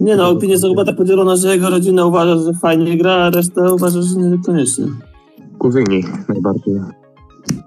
[0.00, 3.30] Nie no, opinie są chyba tak podzielone, że jego rodzina uważa, że fajnie gra, a
[3.30, 4.86] reszta uważa, że niekoniecznie.
[5.58, 7.01] Kuzyni najbardziej.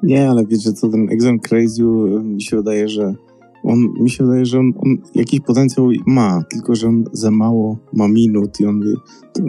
[0.03, 3.15] Nie, ale wiecie co, ten Exxon Crazy y, mi się wydaje, że
[3.63, 7.77] on, mi się wydaje, że on, on jakiś potencjał ma, tylko że on za mało
[7.93, 8.81] ma minut i on,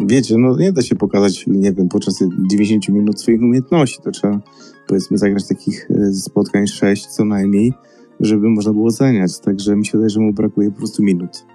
[0.06, 4.40] wiecie, no nie da się pokazać, nie wiem, podczas 90 minut swoich umiejętności, to trzeba
[4.88, 7.72] powiedzmy zagrać takich y, spotkań 6 co najmniej,
[8.20, 11.46] żeby można było oceniać, także mi się wydaje, że mu brakuje po prostu minut.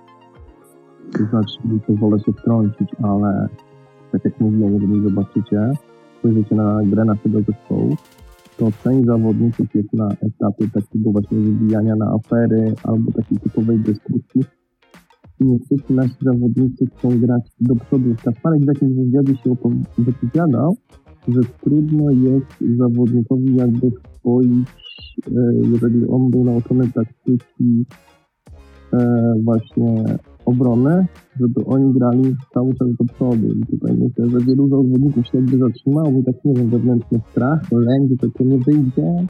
[1.29, 1.57] Znaczy,
[1.88, 3.49] pozwolę się wtrącić, ale
[4.12, 5.71] tak jak mówiłem, jeżeli zobaczycie,
[6.19, 7.95] spojrzycie na grę naszego zespołu,
[8.62, 14.41] to część zawodników jest na etapie takiego właśnie wybijania na afery albo takiej typowej destrukcji.
[15.39, 18.15] I niestety nasi zawodnicy chcą grać do przodu.
[18.26, 19.56] Kasparek w jakimś wywiadzie się
[19.97, 20.78] wypowiadał,
[21.28, 24.69] że trudno jest zawodnikowi jakby wpoić,
[25.28, 27.86] e, jeżeli on był nauczony taktyki
[28.93, 30.04] e, właśnie
[30.51, 31.07] obrony,
[31.39, 33.47] żeby oni grali cały czas do przodu.
[33.47, 37.71] I tutaj myślę, że wielu zawodników się jakby zatrzymało, bo tak nie wiem, wewnętrzny strach,
[37.71, 39.27] lęk, że to nie wyjdzie,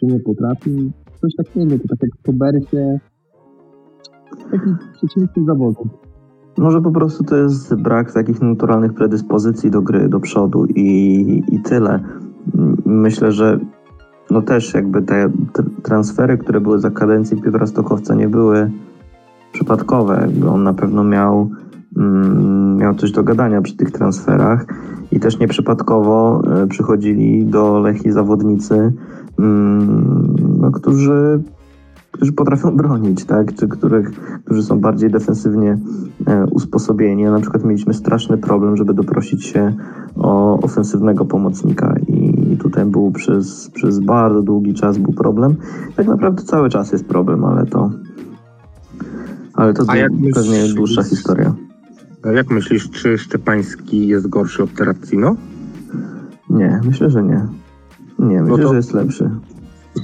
[0.00, 0.92] czy nie potrafi.
[1.20, 2.98] Coś takiego, to tak jak Tobersie,
[4.50, 5.92] taki przeciwny zawodnik.
[6.58, 11.60] Może po prostu to jest brak takich naturalnych predyspozycji do gry, do przodu i, i
[11.60, 12.00] tyle.
[12.86, 13.58] Myślę, że
[14.30, 18.70] no też jakby te tr- transfery, które były za kadencji Piotra Stokowca nie były
[19.54, 20.28] przypadkowe.
[20.50, 21.50] On na pewno miał,
[21.96, 24.66] mm, miał coś do gadania przy tych transferach
[25.12, 28.92] i też nieprzypadkowo e, przychodzili do Lechi zawodnicy,
[29.38, 31.42] mm, no, którzy,
[32.12, 33.54] którzy potrafią bronić, tak?
[33.54, 34.10] Czy których,
[34.44, 35.78] którzy są bardziej defensywnie
[36.26, 37.26] e, usposobieni.
[37.26, 39.72] A na przykład mieliśmy straszny problem, żeby doprosić się
[40.16, 45.54] o ofensywnego pomocnika i tutaj był przez, przez bardzo długi czas był problem.
[45.96, 47.90] Tak naprawdę cały czas jest problem, ale to
[49.54, 51.54] ale to pewnie myślisz- dłuższa historia.
[52.22, 55.36] A Jak myślisz, czy Szczepański jest gorszy od Terracino?
[56.50, 57.46] Nie, myślę, że nie.
[58.18, 59.30] Nie, myślę, to- że jest lepszy.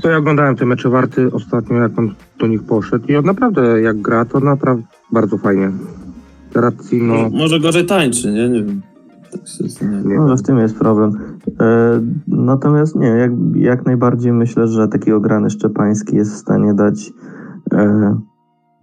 [0.03, 3.81] To ja oglądałem te mecze Warty ostatnio, jak on do nich poszedł i on naprawdę,
[3.81, 4.83] jak gra, to naprawdę
[5.13, 5.71] bardzo fajnie.
[6.53, 7.31] Terracino...
[7.31, 8.49] Może gorzej tańczy, nie?
[8.49, 8.83] Nie wiem.
[9.31, 10.05] Tak.
[10.05, 10.17] Nie.
[10.19, 11.19] Może w tym jest problem.
[11.61, 17.13] E, natomiast nie, jak, jak najbardziej myślę, że taki ograny Szczepański jest w stanie dać
[17.73, 18.19] e,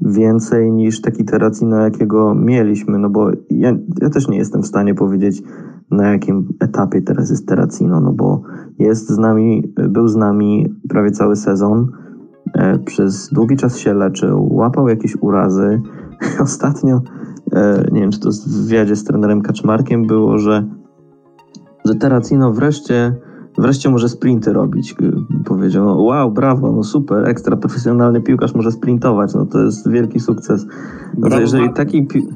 [0.02, 4.96] więcej niż taki Terracino, jakiego mieliśmy, no bo ja, ja też nie jestem w stanie
[4.96, 5.44] powiedzieć,
[5.92, 8.42] na jakim etapie teraz jest Terracino, no bo
[8.80, 11.92] jest z nami, był z nami prawie cały sezon,
[12.54, 15.82] e, przez długi czas się leczył, łapał jakieś urazy.
[16.40, 17.02] Ostatnio,
[17.54, 20.64] e, nie wiem, czy to w wywiadzie z trenerem Kaczmarkiem było, że
[21.86, 23.16] że Terracino wreszcie,
[23.58, 24.93] wreszcie może sprinty robić.
[24.93, 25.12] G-
[25.46, 30.20] Powiedział, no, wow, brawo, no super, ekstra profesjonalny piłkarz może sprintować, no to jest wielki
[30.20, 30.65] sukces.
[31.17, 32.28] No to jeżeli taki, pi-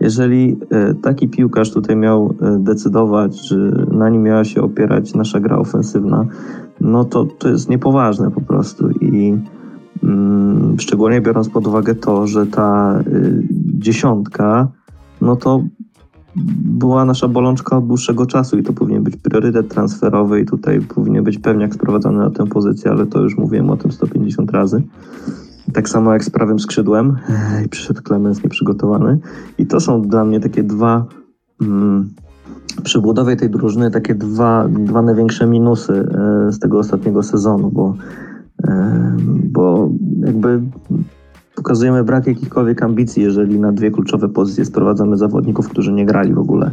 [0.00, 5.40] jeżeli e, taki piłkarz tutaj miał e, decydować, czy na nim miała się opierać nasza
[5.40, 6.26] gra ofensywna,
[6.80, 9.38] no to to jest niepoważne po prostu i
[10.02, 13.46] mm, szczególnie biorąc pod uwagę to, że ta y,
[13.78, 14.68] dziesiątka,
[15.20, 15.62] no to
[16.64, 21.24] była nasza bolączka od dłuższego czasu i to powinien być priorytet transferowy i tutaj powinien
[21.24, 24.82] być pewniak sprowadzony na tę pozycję, ale to już mówiłem o tym 150 razy.
[25.72, 27.16] Tak samo jak z prawym skrzydłem.
[27.58, 29.18] Ej, przyszedł Klemens nieprzygotowany.
[29.58, 31.06] I to są dla mnie takie dwa
[31.62, 32.10] mm,
[32.82, 37.94] przy budowie tej drużyny takie dwa, dwa największe minusy e, z tego ostatniego sezonu, bo,
[38.64, 39.90] e, bo
[40.26, 40.60] jakby
[41.54, 46.38] pokazujemy brak jakichkolwiek ambicji, jeżeli na dwie kluczowe pozycje sprowadzamy zawodników, którzy nie grali w
[46.38, 46.70] ogóle.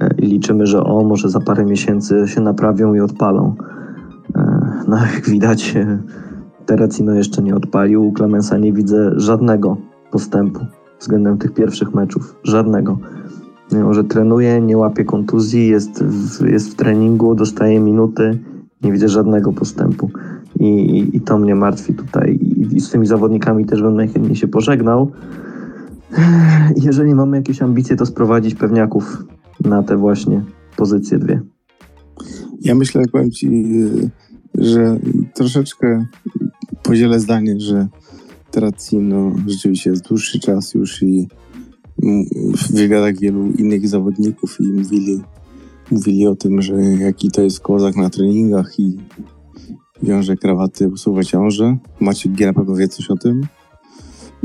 [0.00, 3.54] e, i liczymy, że o, może za parę miesięcy się naprawią i odpalą.
[4.36, 5.98] E, no jak widać, e,
[6.66, 9.76] Terracino jeszcze nie odpalił, u Clemensa nie widzę żadnego
[10.10, 10.60] postępu
[11.00, 12.36] względem tych pierwszych meczów.
[12.42, 12.98] Żadnego.
[13.72, 18.38] Mimo, że trenuje, nie łapie kontuzji, jest w, jest w treningu, dostaje minuty,
[18.82, 20.10] nie widzę żadnego postępu.
[20.60, 22.38] I, i, i to mnie martwi tutaj.
[22.56, 25.12] I, z tymi zawodnikami też bym najchętniej się pożegnał.
[26.76, 29.24] Jeżeli mamy jakieś ambicje, to sprowadzić pewniaków
[29.64, 30.44] na te właśnie
[30.76, 31.40] pozycje dwie.
[32.60, 33.64] Ja myślę, powiem ci,
[34.54, 34.98] że
[35.34, 36.06] troszeczkę
[36.82, 37.88] podzielę zdanie, że
[38.50, 41.28] Terracino rzeczywiście jest dłuższy czas już i
[42.56, 45.20] w wywiadach wielu innych zawodników i mówili,
[45.90, 48.96] mówili o tym, że jaki to jest kozak na treningach i
[50.02, 51.76] wiąże krawaty, usuwa ciąże.
[52.00, 53.46] Maciek G na pewno wie coś o tym.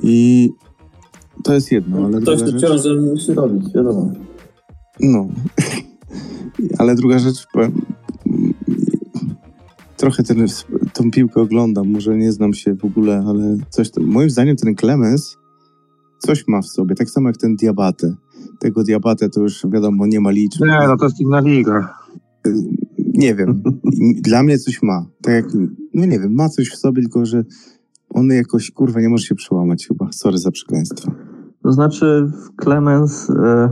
[0.04, 0.50] I
[1.44, 2.62] to jest jedno, ale Ktoś druga rzecz...
[2.70, 4.12] ciążę musi robić, wiadomo.
[5.00, 5.28] No.
[6.80, 7.82] Ale druga rzecz, powiem,
[9.98, 10.46] trochę ten,
[10.94, 14.76] tą piłkę oglądam, może nie znam się w ogóle, ale coś, tam- moim zdaniem ten
[14.76, 15.38] Clemens
[16.20, 18.16] coś ma w sobie, tak samo jak ten Diabate.
[18.60, 20.62] Tego Diabate to już wiadomo, nie ma liczb.
[20.66, 21.94] Nie, no to jest inna liga.
[23.14, 23.62] Nie wiem,
[24.28, 25.06] dla mnie coś ma.
[25.22, 25.46] Tak jak,
[25.94, 27.44] no nie wiem, ma coś w sobie, tylko że
[28.10, 30.12] on jakoś, kurwa, nie może się przełamać chyba.
[30.12, 31.12] Sorry za przekleństwo.
[31.64, 32.32] To znaczy,
[32.64, 33.70] Clemens e,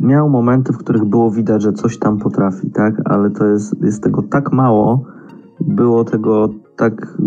[0.00, 2.94] miał momenty, w których było widać, że coś tam potrafi, tak?
[3.04, 5.04] Ale to jest, jest tego tak mało,
[5.60, 7.18] było tego tak.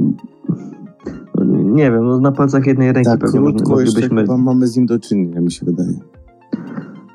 [1.64, 4.22] Nie wiem, no na palcach jednej ręki Tak, pewnie krótko jeszcze moglibyśmy.
[4.22, 6.00] chyba mamy z nim do czynienia, mi się wydaje.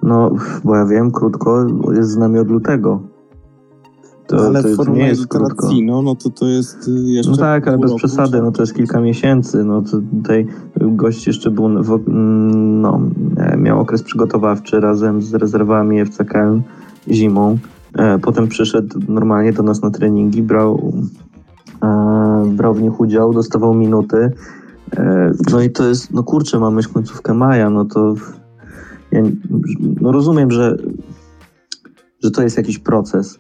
[0.03, 3.12] No, bo ja wiem, krótko jest z nami od lutego.
[4.33, 5.63] To, ale to, w formie jest krótko.
[5.63, 7.31] Terracino, no to to jest y, jeszcze...
[7.31, 9.65] No tak, ale bez przesady, no to jest kilka miesięcy.
[9.65, 10.47] No to tutaj
[10.81, 13.01] gość jeszcze był, w, mm, no,
[13.37, 16.63] e, miał okres przygotowawczy razem z rezerwami FCKM
[17.11, 17.59] zimą.
[17.99, 20.93] E, Potem przyszedł normalnie do nas na treningi, brał,
[21.83, 24.31] e, brał w nich udział, dostawał minuty.
[25.53, 28.15] No i to jest, no kurczę, mamy już końcówkę maja, no to
[29.13, 29.23] ja
[30.01, 30.77] no rozumiem, że,
[32.23, 33.39] że to jest jakiś proces,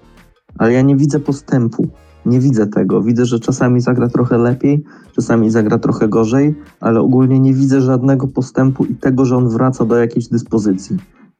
[0.59, 1.88] ale ja nie widzę postępu.
[2.27, 3.03] Nie widzę tego.
[3.03, 4.85] Widzę, że czasami zagra trochę lepiej,
[5.15, 9.85] czasami zagra trochę gorzej, ale ogólnie nie widzę żadnego postępu i tego, że on wraca
[9.85, 10.97] do jakiejś dyspozycji.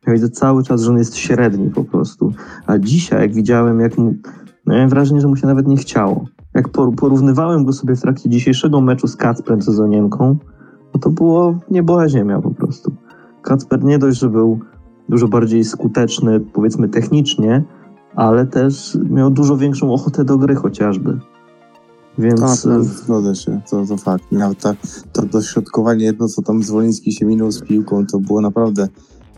[0.07, 2.33] Ja widzę cały czas, że on jest średni po prostu.
[2.67, 4.15] A dzisiaj, jak widziałem, jak mu.
[4.67, 6.25] Miałem wrażenie, że mu się nawet nie chciało.
[6.55, 10.37] Jak por- porównywałem go sobie w trakcie dzisiejszego meczu z Kacprem Sezonienką,
[10.95, 12.93] no to było nieboła ziemia po prostu.
[13.43, 14.61] Kacper nie dość, że był
[15.09, 17.65] dużo bardziej skuteczny, powiedzmy technicznie,
[18.17, 21.19] ale też miał dużo większą ochotę do gry chociażby.
[22.19, 24.33] Więc no, zgodzę się, to, to fakt.
[24.33, 24.75] Nawet ta,
[25.13, 28.89] to dośrodkowanie, jedno co tam Zwoliński się minął z piłką, to było naprawdę,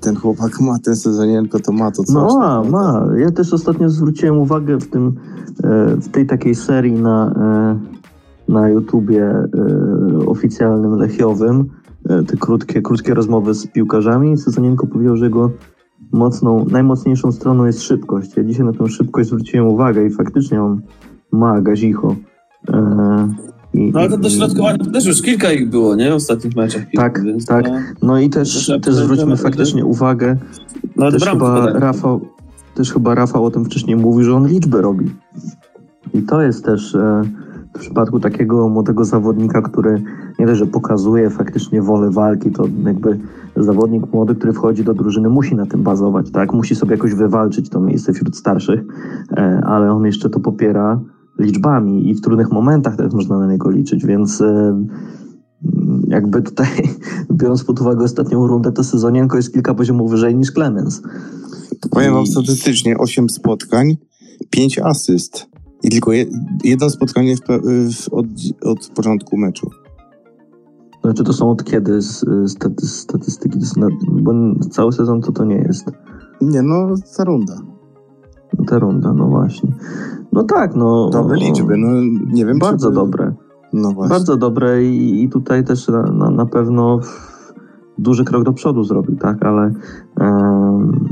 [0.01, 2.15] ten chłopak ma ten sezonienko, to ma to coś.
[2.15, 2.71] no ma, naprawdę.
[2.71, 3.19] ma.
[3.19, 5.13] Ja też ostatnio zwróciłem uwagę w tym,
[5.65, 7.35] e, w tej takiej serii na,
[8.49, 9.35] e, na YouTubie
[10.27, 11.71] oficjalnym Lechiowym,
[12.27, 14.39] te krótkie, krótkie rozmowy z piłkarzami.
[14.39, 15.51] Sezonienko powiedział, że jego
[16.14, 18.37] mocną, najmocniejszą stroną jest szybkość.
[18.37, 20.81] Ja dzisiaj na tę szybkość zwróciłem uwagę i faktycznie on
[21.33, 22.16] ma gazicho.
[22.68, 23.29] E,
[23.74, 26.11] i, No ale to i- dośrodkowanie to też już kilka ich było, nie?
[26.11, 26.83] W ostatnich meczach.
[26.96, 27.94] Tak, tak.
[28.03, 30.37] No i też, Też zwróćmy faktycznie uwagę,
[30.96, 31.66] nawet też chyba.
[31.72, 32.20] Rafał,
[32.74, 35.11] też chyba Rafał o tym wcześniej mówił, że on liczby robi.
[36.14, 37.22] I to jest też e,
[37.75, 40.03] w przypadku takiego młodego zawodnika, który
[40.39, 43.19] nie dość, że pokazuje faktycznie wolę walki, to jakby
[43.57, 46.53] zawodnik młody, który wchodzi do drużyny, musi na tym bazować, tak?
[46.53, 48.81] Musi sobie jakoś wywalczyć to miejsce wśród starszych,
[49.37, 51.01] e, ale on jeszcze to popiera
[51.39, 54.85] liczbami i w trudnych momentach też można na niego liczyć, więc e,
[56.09, 56.69] jakby tutaj,
[57.41, 61.03] biorąc pod uwagę ostatnią rundę, to Sezonienko jest kilka poziomów wyżej niż Clemens.
[61.91, 63.97] Powiem wam statystycznie, 8 spotkań,
[64.51, 65.54] 5 asyst.
[65.85, 66.27] I tylko je,
[66.64, 68.27] jedno spotkanie w, w, od,
[68.64, 69.70] od początku meczu.
[71.03, 73.59] Znaczy to są od kiedy z, staty, statystyki?
[74.09, 74.32] Bo
[74.70, 75.91] cały sezon to to nie jest
[76.41, 77.59] Nie, no ta runda.
[78.66, 79.72] ta runda, no właśnie.
[80.32, 81.11] No tak, no.
[81.11, 81.89] Dobre liczby, no
[82.32, 82.59] nie wiem.
[82.59, 83.35] Bardzo czy, dobre.
[83.72, 84.14] No właśnie.
[84.14, 87.01] Bardzo dobre i, i tutaj też na, na, na pewno
[87.99, 89.72] duży krok do przodu zrobił, tak, ale
[90.20, 91.09] em,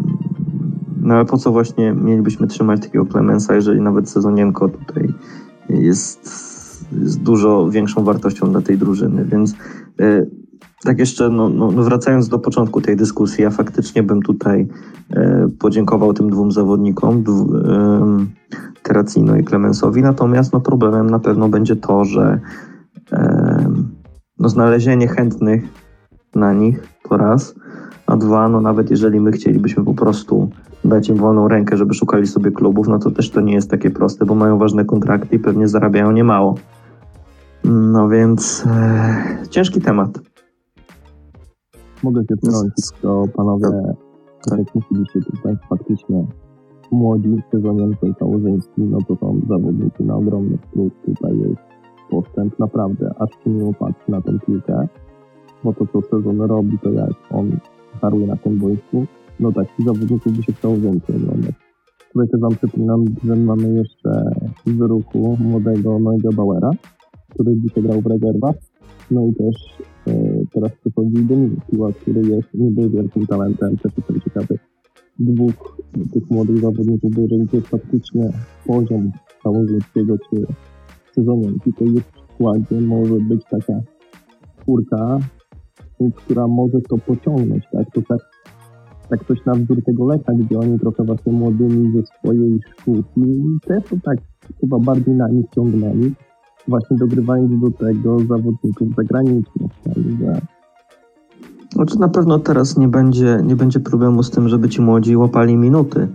[1.02, 5.14] no ale po co właśnie mielibyśmy trzymać takiego Clemensa, jeżeli nawet Sezonienko tutaj
[5.68, 6.20] jest,
[7.02, 9.54] jest dużo większą wartością dla tej drużyny, więc
[10.00, 10.26] e,
[10.84, 14.68] tak jeszcze no, no, no wracając do początku tej dyskusji, ja faktycznie bym tutaj
[15.10, 17.24] e, podziękował tym dwóm zawodnikom,
[17.68, 18.30] em,
[18.82, 22.40] Terracino i Clemensowi, natomiast no, problemem na pewno będzie to, że
[24.38, 25.62] no, znalezienie chętnych
[26.34, 27.54] na nich to raz,
[28.06, 30.50] a dwa, no nawet jeżeli my chcielibyśmy po prostu
[30.84, 33.90] dać im wolną rękę, żeby szukali sobie klubów, no to też to nie jest takie
[33.90, 36.54] proste, bo mają ważne kontrakty i pewnie zarabiają niemało.
[37.64, 40.20] No więc e, ciężki temat.
[42.02, 43.68] Mogę się wtrącić, to panowie,
[44.50, 46.26] tak jak mówiliście tutaj, faktycznie
[46.90, 50.92] młodzi, sezoniency i Kałużyński, no to są zawodnicy na ogromny plus.
[51.06, 51.60] Tutaj jest
[52.10, 54.88] postęp naprawdę, aż się nie patrzy na tą piłkę,
[55.64, 57.56] bo to, co sezon robi, to jak on
[58.00, 59.06] haruje na tym boisku,
[59.42, 61.54] no takich zawodników by się chciało więcej oglądać.
[62.12, 64.10] Tutaj też wam przypominam, że mamy jeszcze
[64.66, 66.70] w ruchu młodego Noego Bauera,
[67.28, 68.54] który dzisiaj grał w rezerwach.
[69.10, 69.56] No i też
[70.06, 70.12] e,
[70.52, 74.58] teraz przychodzi Dominik Piła, który jest niby wielkim talentem, też jestem ciekawy
[75.18, 75.76] dwóch
[76.12, 78.30] tych młodych zawodników, jeżeli to jest faktycznie
[78.66, 79.12] poziom
[79.42, 80.46] Kałużyńskiego czy
[81.14, 83.80] sezonienki, to już w składzie może być taka
[84.60, 85.18] czwórka,
[86.14, 87.86] która może to pociągnąć, tak?
[87.94, 88.18] To tak,
[89.12, 93.84] tak coś na wzór tego Lecha, gdzie oni trochę właśnie młodymi ze swojej szkółki też
[93.90, 94.18] to tak
[94.60, 96.12] chyba bardziej na nich ciągnęli,
[96.68, 100.40] właśnie dogrywając do tego zawodników zagranicznych, także
[101.72, 105.56] Znaczy na pewno teraz nie będzie, nie będzie problemu z tym, żeby ci młodzi łapali
[105.56, 106.08] minuty,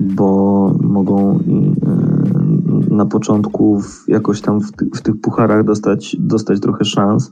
[0.00, 4.60] bo mogą e, na początku jakoś tam
[4.94, 7.30] w tych pucharach dostać, dostać trochę szans.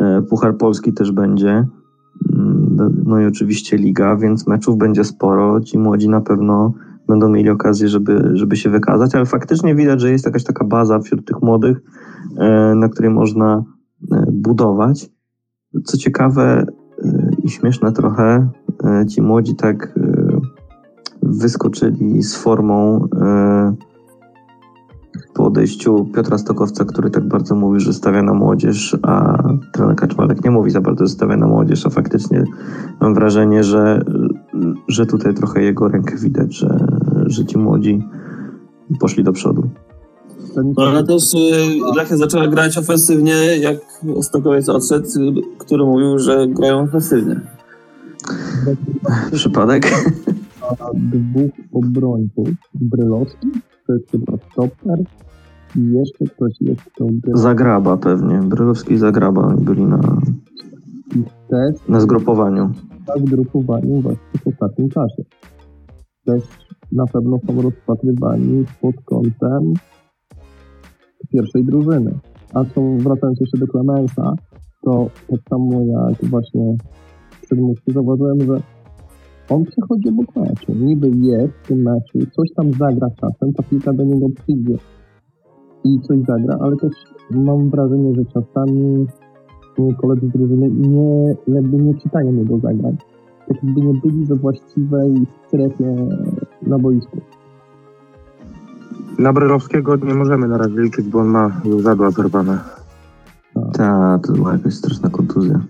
[0.00, 1.66] E, Puchar Polski też będzie.
[3.04, 5.60] No- i oczywiście liga, więc meczów będzie sporo.
[5.60, 6.72] Ci młodzi na pewno
[7.08, 10.98] będą mieli okazję, żeby, żeby się wykazać, ale faktycznie widać, że jest jakaś taka baza
[10.98, 11.80] wśród tych młodych,
[12.38, 13.64] e, na której można
[14.12, 15.10] e, budować.
[15.84, 16.66] Co ciekawe
[17.04, 18.48] e, i śmieszne trochę,
[19.08, 19.98] ci młodzi tak
[21.22, 23.08] wyskoczyli z formą
[25.36, 30.44] po odejściu Piotra Stokowca, który tak bardzo mówi, że stawia na młodzież, a trener Kaczmarek
[30.44, 32.44] nie mówi za bardzo, że stawia na młodzież, a faktycznie
[33.00, 34.04] mam wrażenie, że,
[34.88, 36.86] że tutaj trochę jego rękę widać, że,
[37.26, 38.02] że ci młodzi
[39.00, 39.62] poszli do przodu.
[40.76, 41.38] No, ale też y,
[41.96, 43.76] Lechia zaczęła grać ofensywnie, jak
[44.22, 45.06] Stokowiec odszedł,
[45.58, 47.40] który mówił, że grają ofensywnie.
[49.32, 49.92] Przypadek?
[50.94, 53.48] dwóch obrońców, Brylowski,
[53.86, 54.98] to jest chyba stoper
[55.76, 58.38] i jeszcze ktoś jest, kto gra Zagraba pewnie.
[58.38, 60.00] Brylowski i Zagraba byli na,
[61.50, 62.70] też na zgrupowaniu.
[63.16, 65.22] w grupowaniu właśnie w ostatnim czasie.
[66.24, 66.42] Też
[66.92, 69.72] na pewno są rozpatrywani pod kątem
[71.32, 72.18] pierwszej drużyny.
[72.54, 74.34] A co wracając jeszcze do Clemensa,
[74.84, 76.74] to tak samo jak właśnie
[77.42, 78.60] przedmówcy zauważyłem, że
[79.48, 80.74] on przechodzi obok meczu.
[80.74, 84.76] Niby jest w tym meczu, coś tam zagra czasem, ta piłka do niego przyjdzie
[85.94, 86.92] i coś zagra, ale też
[87.30, 89.06] mam wrażenie, że czasami
[90.00, 92.96] koledzy z drużyny nie, jakby nie czytają jego zagrań.
[93.48, 95.96] Tak jakby nie byli we właściwej strefie
[96.62, 97.20] na boisku.
[99.18, 102.58] Na Brylowskiego nie możemy na razie liczyć, bo on ma łzadła zerwane.
[103.72, 105.60] Ta, to była jakaś straszna kontuzja.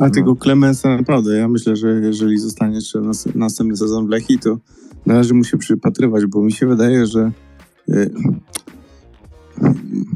[0.00, 4.38] A tego Clemensa naprawdę, ja myślę, że jeżeli zostanie jeszcze nas, następny sezon w Lechii,
[4.38, 4.58] to
[5.06, 7.30] należy mu się przypatrywać, bo mi się wydaje, że
[7.88, 8.10] y,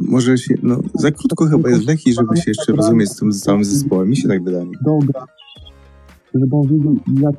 [0.00, 3.32] może się, no za krótko chyba jest w Lechii, żeby się jeszcze rozumieć z tym
[3.32, 4.08] całym zespołem.
[4.08, 4.66] Mi się tak wydaje.
[4.84, 5.30] dograć,
[6.34, 7.34] żeby on wiedział jak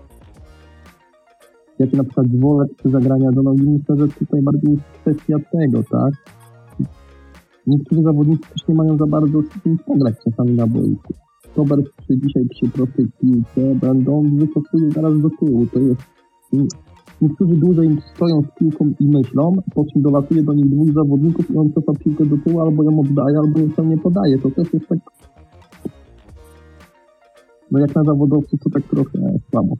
[1.79, 3.69] jakie na przykład wolę czy zagrania do nogi.
[3.69, 6.13] Myślę, że tutaj bardziej jest kwestia tego, tak?
[7.67, 11.13] Niektórzy zawodnicy też nie mają za bardzo z tym pograć czasami na boisku.
[11.55, 15.67] Robert przy dzisiaj przy prostej piłce będą wycofuje zaraz do tyłu.
[15.73, 16.01] To jest
[17.23, 21.57] Niektórzy dłużej stoją z piłką i myślą, po czym dolatuje do nich dwóch zawodników i
[21.57, 24.37] on cofa piłkę do tyłu, albo ją oddaje, albo ją nie podaje.
[24.39, 24.99] To też jest tak...
[27.71, 29.75] No jak na zawodowców to tak trochę słabo.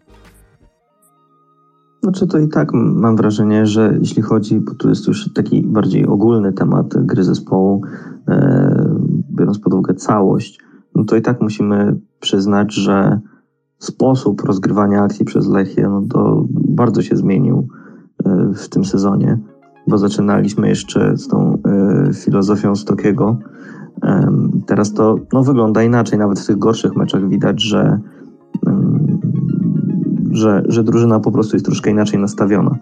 [2.04, 6.06] Znaczy to i tak mam wrażenie, że jeśli chodzi, bo tu jest już taki bardziej
[6.06, 7.82] ogólny temat gry zespołu,
[8.28, 8.96] e,
[9.32, 10.60] biorąc pod uwagę całość,
[10.96, 13.20] no to i tak musimy przyznać, że
[13.86, 17.68] sposób rozgrywania akcji przez Lechię, no to bardzo się zmienił
[18.26, 19.40] e, w tym sezonie,
[19.88, 21.58] bo zaczynaliśmy jeszcze z tą
[22.10, 23.38] e, filozofią Stokiego.
[24.66, 28.00] Teraz to no, wygląda inaczej, nawet w tych gorszych meczach widać, że
[30.32, 32.78] że, że drużyna po prostu jest troszkę inaczej nastawiona.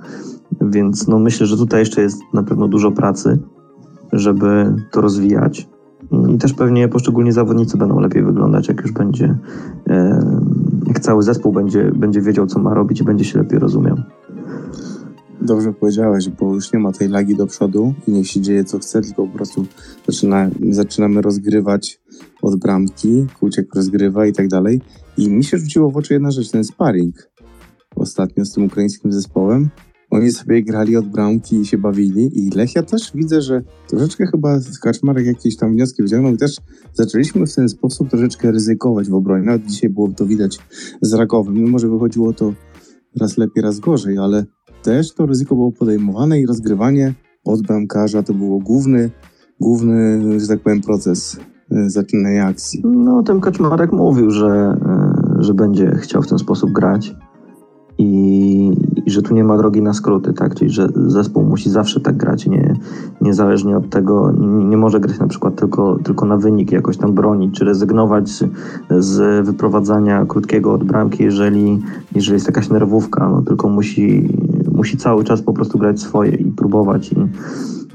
[0.62, 3.40] Więc no myślę, że tutaj jeszcze jest na pewno dużo pracy,
[4.14, 5.70] żeby to rozwijać.
[6.30, 9.38] I też pewnie poszczególni zawodnicy będą lepiej wyglądać, jak już będzie,
[10.88, 13.98] jak cały zespół będzie, będzie wiedział, co ma robić i będzie się lepiej rozumiał.
[15.42, 18.80] Dobrze powiedziałeś, bo już nie ma tej lagi do przodu i niech się dzieje co
[18.80, 19.66] chce, tylko po prostu
[20.08, 22.02] zaczyna, zaczynamy rozgrywać
[22.42, 24.82] od bramki, Kuciek rozgrywa i tak dalej.
[25.18, 27.30] I mi się rzuciło w oczy jedna rzecz, ten sparring
[27.96, 29.70] ostatnio z tym ukraińskim zespołem.
[30.12, 34.60] Oni sobie grali od bramki i się bawili i Lechia też widzę, że troszeczkę chyba
[34.82, 36.56] Kaczmarek jakieś tam wnioski wyciągnął i też
[36.94, 39.46] zaczęliśmy w ten sposób troszeczkę ryzykować w obronie.
[39.46, 40.60] Nawet dzisiaj było to widać
[41.02, 41.54] z Rakowem.
[41.54, 42.54] Mimo, że wychodziło to
[43.20, 44.46] raz lepiej, raz gorzej, ale
[44.84, 47.14] też to ryzyko było podejmowane i rozgrywanie
[47.46, 49.10] od bramkarza to było główny,
[49.60, 51.40] główny, że tak powiem, proces
[51.72, 52.82] e, zaczynania akcji.
[52.86, 57.16] No, ten Kaczmarek mówił, że, e, że będzie chciał w ten sposób grać
[57.98, 58.61] i,
[59.12, 60.56] że tu nie ma drogi na skróty, tak?
[60.56, 62.74] Czyli, że zespół musi zawsze tak grać, nie,
[63.22, 67.14] niezależnie od tego, nie, nie może grać na przykład tylko, tylko na wynik, jakoś tam
[67.14, 68.44] bronić, czy rezygnować z,
[69.00, 71.82] z wyprowadzania krótkiego od bramki, jeżeli,
[72.16, 74.30] jeżeli jest jakaś nerwówka, no tylko musi,
[74.72, 77.12] musi cały czas po prostu grać swoje i próbować.
[77.12, 77.16] I,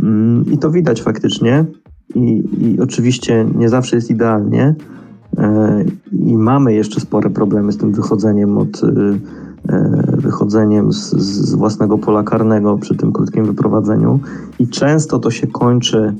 [0.02, 1.64] mm, i to widać faktycznie.
[2.14, 4.74] I, I oczywiście nie zawsze jest idealnie.
[5.38, 8.88] E, I mamy jeszcze spore problemy z tym wychodzeniem od e,
[10.18, 14.20] wychodzeniem z, z własnego pola karnego przy tym krótkim wyprowadzeniu.
[14.58, 16.14] I często to się kończy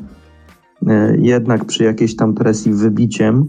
[0.86, 3.44] e, jednak przy jakiejś tam presji wybiciem.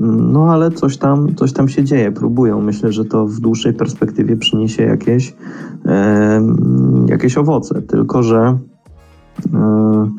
[0.00, 2.60] No ale coś tam, coś tam się dzieje, próbują.
[2.60, 5.36] Myślę, że to w dłuższej perspektywie przyniesie jakieś,
[5.86, 6.42] e,
[7.06, 7.82] jakieś owoce.
[7.82, 8.58] Tylko, że
[9.54, 10.10] e,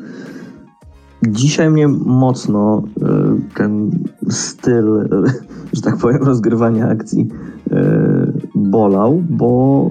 [1.26, 3.90] Dzisiaj mnie mocno e, ten
[4.28, 5.08] styl,
[5.72, 7.28] że tak powiem, rozgrywania akcji
[7.70, 9.90] e, bolał, bo,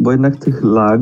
[0.00, 1.00] bo jednak tych lag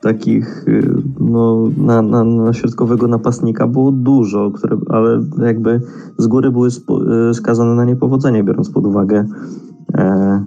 [0.00, 5.80] takich e, no, na, na, na środkowego napastnika było dużo, które, ale jakby
[6.18, 6.68] z góry były
[7.32, 9.24] skazane na niepowodzenie, biorąc pod uwagę
[9.94, 10.44] e,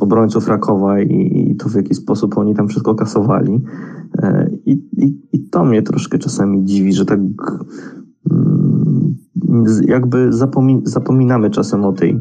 [0.00, 3.60] obrońców Rakowa i, i to w jaki sposób oni tam wszystko kasowali.
[4.18, 4.82] E, I,
[5.32, 7.20] i, to mnie troszkę czasami dziwi, że tak
[8.30, 9.14] mm,
[9.86, 12.20] jakby zapomin zapominamy czasem o, tej,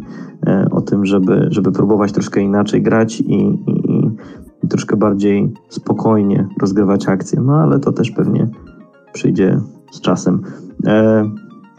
[0.71, 4.11] o tym, żeby, żeby próbować troszkę inaczej grać i, i,
[4.63, 7.41] i troszkę bardziej spokojnie rozgrywać akcje.
[7.41, 8.47] No ale to też pewnie
[9.13, 9.59] przyjdzie
[9.91, 10.41] z czasem.
[10.87, 11.29] E,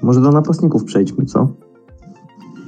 [0.02, 1.48] może do napastników przejdźmy, co?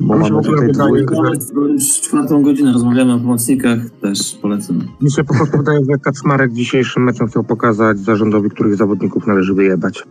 [0.00, 1.16] Bo mamy tutaj dwójkę.
[1.54, 4.80] Już czwartą godzinę rozmawiamy o pomocnikach, też polecam.
[5.00, 9.54] Mi się po prostu wydaje, że Kacmarek dzisiejszym meczem chciał pokazać zarządowi, których zawodników należy
[9.54, 10.04] wyjebać.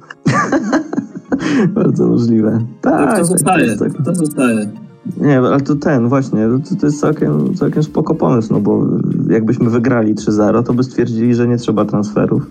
[1.75, 2.65] Bardzo możliwe.
[2.81, 4.05] Tak, to, to zostaje, tak.
[4.05, 4.71] to zostaje.
[5.17, 8.87] Nie, ale to ten właśnie, to, to jest całkiem, całkiem spoko pomysł, no bo
[9.29, 12.47] jakbyśmy wygrali 3-0, to by stwierdzili, że nie trzeba transferów.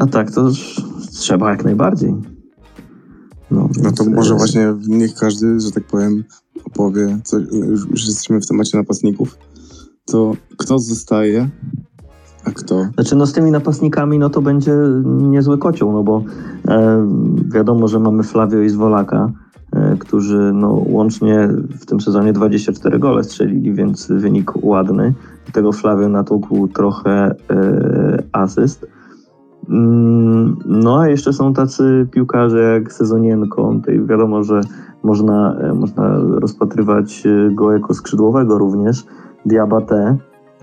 [0.00, 2.14] A tak, to już trzeba jak najbardziej.
[3.50, 6.24] No, no to może właśnie niech każdy, że tak powiem,
[6.64, 9.38] opowie, co, już, już jesteśmy w temacie napastników,
[10.04, 11.48] to kto zostaje,
[12.44, 12.88] a kto?
[12.94, 14.72] Znaczy no z tymi napastnikami no to będzie
[15.04, 16.24] niezły kocioł, no bo
[16.68, 17.08] e,
[17.54, 19.32] wiadomo, że mamy Flavio i Zwolaka,
[19.98, 21.48] którzy no łącznie
[21.80, 25.14] w tym sezonie 24 gole strzelili, więc wynik ładny.
[25.46, 28.86] Do tego Flavio natłukł trochę e, asyst.
[29.68, 33.74] Mm, no a jeszcze są tacy piłkarze jak Sezonienko.
[33.74, 34.60] Tutaj wiadomo, że
[35.02, 39.06] można, e, można rozpatrywać e, go jako skrzydłowego również.
[39.46, 40.16] Diabate,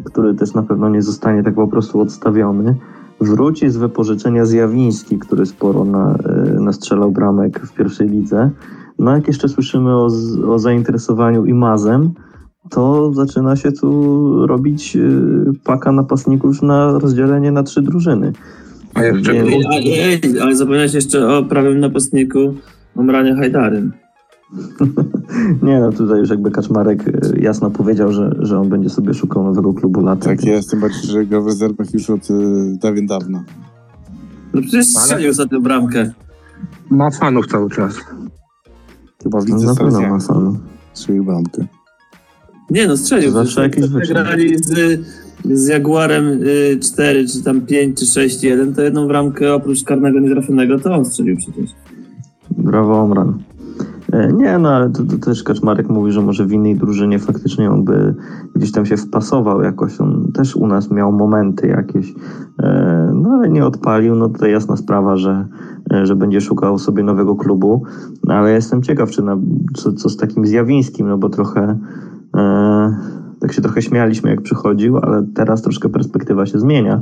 [0.04, 2.76] który też na pewno nie zostanie tak po prostu odstawiony.
[3.22, 8.52] Wróci z wypożyczenia Zjawiński, który sporo na, e, nastrzelał bramek w pierwszej lidze.
[9.00, 10.08] No jak jeszcze słyszymy o,
[10.48, 12.14] o zainteresowaniu Imazem,
[12.70, 14.98] to zaczyna się tu robić
[15.64, 18.34] paka napastników na rozdzielenie na trzy drużyny.
[18.94, 19.32] A jeszcze...
[19.32, 22.40] Ej, ale zapomniałeś jeszcze o prawym napastniku
[22.96, 23.92] Omranie Hajdarym.
[25.64, 29.44] Nie no, tutaj już jakby Kaczmarek e, jasno powiedział, że, że on będzie sobie szukał
[29.44, 30.26] nowego klubu lata.
[30.26, 32.34] Tak jest, tym bardziej, że gra w rezerwach już od y,
[32.82, 33.44] dawien dawna.
[34.54, 36.12] No przecież strzelił za tę bramkę.
[36.90, 37.96] Ma fanów cały czas.
[39.26, 40.58] Chyba widzę no, na pewno ma fanów.
[40.94, 41.66] Strzelił bramkę.
[42.70, 43.32] Nie no, strzelił.
[43.32, 45.02] Zawsze jakieś grali z
[45.52, 46.40] z Jaguarem
[46.82, 50.94] 4, y, czy tam 5, czy 6, 1, to jedną bramkę oprócz karnego nietrafionego to
[50.96, 51.70] on strzelił przecież.
[52.58, 53.44] Brawo, Omran.
[54.16, 57.72] E, nie, no ale to, to, też Kaczmarek mówi, że może w innej drużynie faktycznie
[57.72, 58.16] on by
[58.56, 60.02] gdzieś tam się wpasował jakoś.
[60.02, 62.14] On też u nas miał momenty jakieś,
[62.60, 64.16] e, no ale nie odpalił.
[64.16, 65.48] No to jasna sprawa, że,
[65.94, 67.84] e, że będzie szukał sobie nowego klubu.
[68.24, 69.38] No, ale jestem ciekaw, czy na,
[69.74, 71.78] co, co z takim zjawińskim, no bo trochę
[73.40, 77.02] tak się trochę śmialiśmy, jak przychodził, ale teraz troszkę perspektywa się zmienia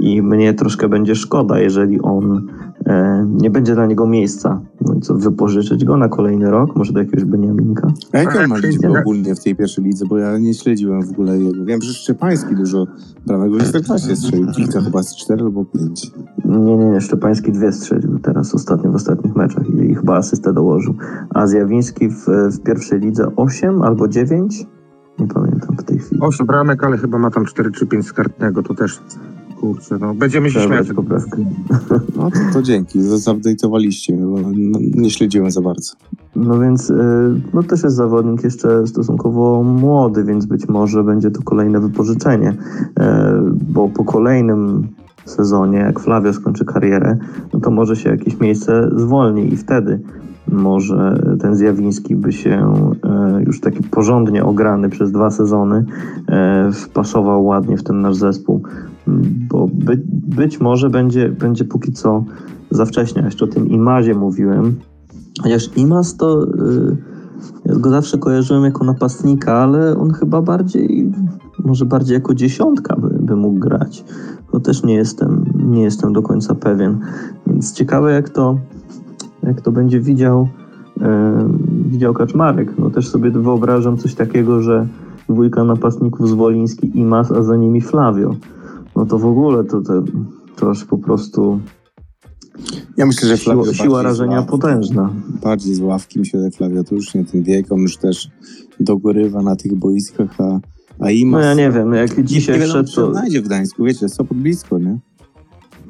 [0.00, 2.48] i mnie troszkę będzie szkoda, jeżeli on
[2.86, 4.60] e, nie będzie dla niego miejsca.
[4.80, 6.76] No i co, wypożyczyć go na kolejny rok?
[6.76, 7.92] Może do jakiegoś Beniaminka?
[8.12, 9.00] A jakie on ma liczby nie.
[9.00, 10.04] ogólnie w tej pierwszej lidze?
[10.08, 11.64] Bo ja nie śledziłem w ogóle jego.
[11.64, 12.86] Wiem, że Szczepański dużo
[13.26, 14.46] bramek w Ekstraklasie strzelił.
[14.52, 16.12] Kilka chyba z cztery albo pięć.
[16.44, 17.00] Nie, nie, nie.
[17.00, 20.94] Szczepański dwie strzelił teraz ostatnio w ostatnich meczach i, i chyba asystę dołożył.
[21.30, 24.66] A Zjawiński w, w pierwszej lidze 8 albo 9?
[25.18, 26.20] Nie pamiętam w tej chwili.
[26.20, 29.00] Osiem bramek, ale chyba ma tam 4 czy 5 z kartnego, to też
[29.60, 30.92] kurczę, no będziemy się śmiać.
[30.92, 31.36] poprawkę.
[32.16, 35.92] No to, to dzięki, zupdate'owaliście, bo no, nie śledziłem za bardzo.
[36.36, 36.94] No więc y,
[37.54, 42.56] no też jest zawodnik jeszcze stosunkowo młody, więc być może będzie to kolejne wypożyczenie,
[43.00, 44.88] E, bo po kolejnym
[45.24, 47.18] sezonie, jak Flavio skończy karierę,
[47.54, 50.00] no to może się jakieś miejsce zwolni i wtedy
[50.52, 52.72] może ten Zjawiński by się
[53.04, 55.84] e, już taki porządnie ograny przez dwa sezony
[56.28, 58.62] e, wpasował ładnie w ten nasz zespół,
[59.50, 60.02] bo by,
[60.36, 62.24] być może będzie, będzie póki co
[62.70, 63.22] za wcześnie.
[63.22, 64.74] Jeszcze o tym Imazie mówiłem,
[65.42, 66.96] Chociaż Imas to y,
[67.64, 71.12] ja go zawsze kojarzyłem jako napastnika, ale on chyba bardziej,
[71.64, 74.04] może bardziej jako dziesiątka by, by mógł grać.
[74.52, 76.98] To też nie jestem, nie jestem do końca pewien.
[77.46, 78.58] Więc ciekawe jak to,
[79.48, 80.48] jak to będzie widział,
[80.96, 81.00] y,
[81.90, 82.78] widział Kaczmarek.
[82.78, 84.86] No też sobie wyobrażam coś takiego, że
[85.28, 88.34] dwójka napastników z Woliński Imas, a za nimi Flavio.
[88.96, 90.02] No to w ogóle to, to,
[90.56, 91.60] to aż po prostu
[92.96, 95.10] Ja myślę, że Flavio siła, siła rażenia ławki- potężna.
[95.42, 98.28] Bardziej z ławki, myślę, że Flavio to już nie ten wiek, on już też
[98.80, 100.60] dogorywa na tych boiskach, a,
[101.00, 101.40] a Imas...
[101.40, 104.38] No ja nie wiem, jak dzisiaj nie wszedł, on to, znajdzie w Gdańsku, wiecie, Sopot
[104.38, 104.98] blisko, nie?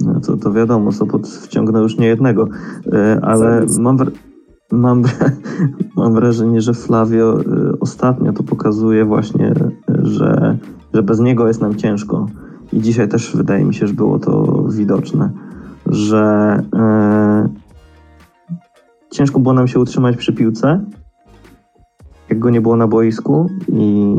[0.01, 2.49] No to, to wiadomo, Sopot wciągnął już nie jednego,
[2.93, 3.97] E, ale mam,
[4.73, 5.03] mam,
[5.97, 7.45] mam wrażenie, że Flavio e,
[7.81, 9.73] ostatnio to pokazuje właśnie, e,
[10.03, 10.59] że,
[10.95, 12.27] że bez niego jest nam ciężko.
[12.73, 15.31] I dzisiaj też wydaje mi się, że było to widoczne,
[15.87, 16.63] że
[19.11, 20.85] ciężko było nam się utrzymać przy piłce,
[22.31, 24.17] jak go nie było na boisku i,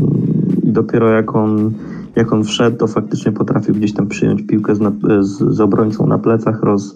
[0.64, 1.74] i dopiero jak on
[2.20, 4.80] jak on wszedł, to faktycznie potrafił gdzieś tam przyjąć piłkę z,
[5.22, 6.96] z, z obrońcą na plecach, roz,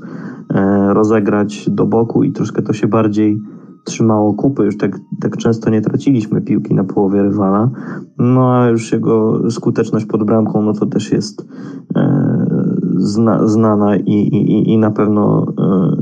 [0.54, 3.42] e, rozegrać do boku i troszkę to się bardziej
[3.84, 4.64] trzymało kupy.
[4.66, 7.70] Już tak, tak często nie traciliśmy piłki na połowie rywala.
[8.18, 11.46] No a już jego skuteczność pod bramką, no to też jest
[11.96, 12.46] e,
[12.98, 15.96] zna, znana i, i, i- na pewno e,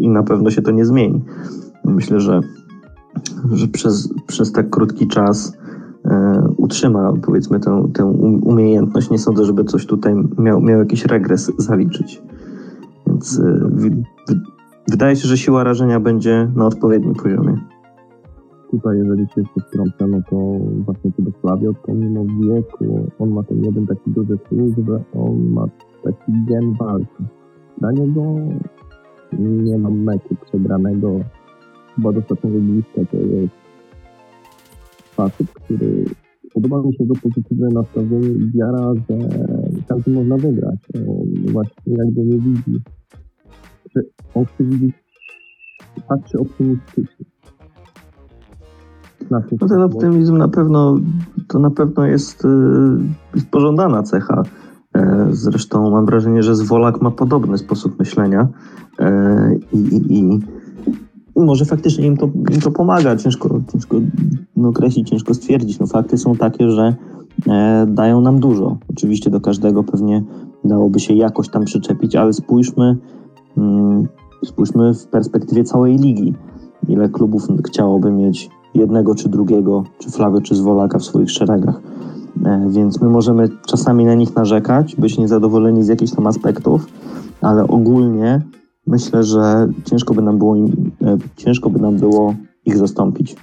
[0.00, 1.24] i na pewno się to nie zmieni.
[1.84, 2.40] Myślę, że,
[3.52, 5.58] że przez, przez tak krótki czas
[6.56, 9.10] utrzyma powiedzmy tę, tę um- umiejętność.
[9.10, 12.22] Nie sądzę, żeby coś tutaj miał, miał jakiś regres zaliczyć.
[13.06, 13.90] Więc e, wi-
[14.28, 14.40] wi-
[14.90, 17.56] wydaje się, że siła rażenia będzie na odpowiednim poziomie.
[18.70, 20.36] Tutaj, jeżeli się jeszcze wtrącę, no to
[20.84, 25.66] właśnie Flavio, to mimo wieku on ma ten jeden taki duży plus, że on ma
[26.04, 27.24] taki gen walki.
[27.78, 28.22] Dla niego
[29.38, 31.10] nie ma meczu przegranego.
[31.96, 33.65] Chyba do ostatniego bliska to jest
[35.16, 36.04] facet, który
[36.54, 39.28] podoba mi się jego pozytywne nastawienie i wiara, że
[39.88, 40.78] każdy można wygrać.
[40.94, 42.82] On właśnie jakby nie widzi,
[43.96, 44.02] że
[44.34, 44.94] on chce widzieć,
[46.08, 47.26] patrzy optymistycznie.
[49.30, 50.96] No ten optymizm na pewno
[51.48, 52.48] to na pewno jest, y,
[53.34, 54.42] jest pożądana cecha.
[54.96, 58.48] E, Zresztą mam wrażenie, że Zwolak ma podobny sposób myślenia
[58.98, 60.40] e, i, i i
[61.44, 63.16] może faktycznie im to, im to pomaga.
[63.16, 63.96] Ciężko, ciężko
[64.56, 65.78] no, określić, ciężko stwierdzić.
[65.78, 66.94] No, fakty są takie, że
[67.48, 68.76] e, dają nam dużo.
[68.90, 70.22] Oczywiście do każdego pewnie
[70.64, 72.96] dałoby się jakoś tam przyczepić, ale spójrzmy,
[73.56, 74.08] mm,
[74.44, 76.34] spójrzmy w perspektywie całej ligi.
[76.88, 81.80] Ile klubów chciałoby mieć jednego czy drugiego, czy Flavio, czy Zwolaka w swoich szeregach.
[82.44, 86.86] E, Więc my możemy czasami na nich narzekać, być niezadowoleni z jakichś tam aspektów,
[87.40, 88.42] ale ogólnie
[88.86, 92.34] myślę, że ciężko by nam było, im, e, ciężko by nam było
[92.64, 93.36] ich zastąpić.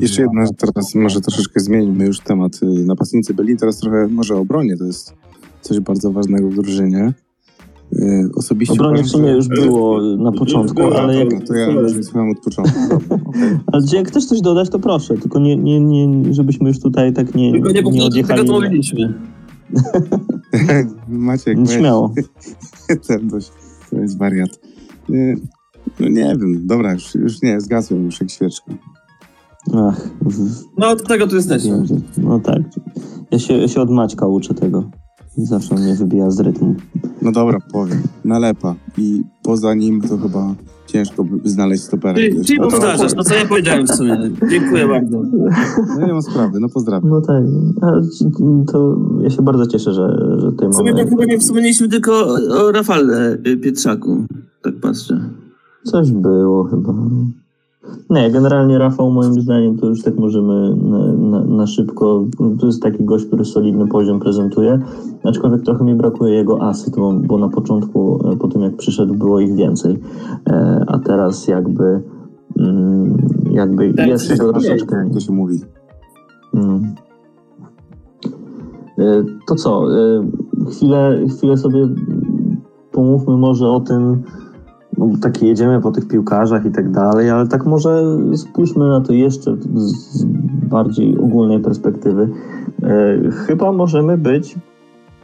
[0.00, 4.38] Jeszcze jedna, teraz może troszeczkę zmieńmy już temat y, napastnicy byli, teraz trochę może o
[4.38, 5.14] obronie, to jest
[5.60, 7.12] coś bardzo ważnego w drużynie.
[7.92, 11.66] Y, Osobiście Obronie w sumie że- już było na początku, ale jak, Dobra, to ja
[11.70, 12.78] już nie słuchałem od początku.
[13.72, 17.34] Ale jak chcesz coś dodać, to proszę, tylko nie, nie, nie żebyśmy już tutaj tak
[17.34, 18.46] nie, Tylko nie nie odjechali.
[18.46, 19.14] co mówiliśmy.
[21.08, 21.58] Maciek.
[21.68, 22.14] Śmiało.
[23.08, 23.52] Ten dość,
[23.94, 24.50] to jest wariat.
[25.10, 25.36] Y,
[26.00, 28.72] No nie wiem, dobra, już, już nie, zgasłem już jak świeczka.
[29.74, 30.08] Ach,
[30.78, 31.86] No od tego tu jesteśmy.
[31.86, 32.62] że- no tak.
[33.30, 34.90] Ja się, ja się od Maćka uczę tego.
[35.36, 36.74] Zawsze mnie wybija z rytmu.
[37.22, 38.02] No dobra, powiem.
[38.24, 38.74] Nalepa.
[38.98, 40.54] I poza nim to chyba
[40.94, 42.14] ciężko znaleźć stopera.
[42.14, 44.30] Czyli, czyli no to- powtarzasz, no co ja powiedziałem w sumie.
[44.50, 45.22] Dziękuję bardzo.
[46.00, 47.10] No nie ma sprawy, no pozdrawiam.
[47.10, 47.44] No tak,
[48.72, 51.04] to ja się bardzo cieszę, że, że tutaj W sumie mamy...
[51.04, 52.36] tak chyba nie wspomnieliśmy tylko o,
[52.66, 54.24] o Rafale y, Pietrzaku.
[54.62, 55.20] tak patrzę.
[55.84, 56.92] Coś było chyba.
[58.10, 62.24] Nie, generalnie Rafał moim zdaniem to już tak możemy na, na, na, szybko.
[62.60, 64.78] To jest taki gość, który solidny poziom prezentuje.
[65.24, 69.14] Aczkolwiek trochę mi brakuje jego asyst, bo, bo na początku, e, po tym jak przyszedł,
[69.14, 69.98] było ich więcej.
[70.46, 72.02] E, a teraz jakby
[72.58, 73.16] mm,
[73.50, 74.96] jakby Tak, jest tego troszeczkę.
[74.96, 75.60] Jak to się mówi.
[76.54, 76.94] Mm.
[78.98, 79.96] E, To co?
[79.98, 80.24] e,
[80.70, 81.88] Chwilę, chwilę sobie
[82.92, 84.22] pomówmy może o tym,
[85.06, 88.02] bo tak jedziemy po tych piłkarzach i tak dalej, ale tak może
[88.34, 90.24] spójrzmy na to jeszcze z
[90.68, 92.28] bardziej ogólnej perspektywy.
[92.82, 94.56] E, Chyba możemy być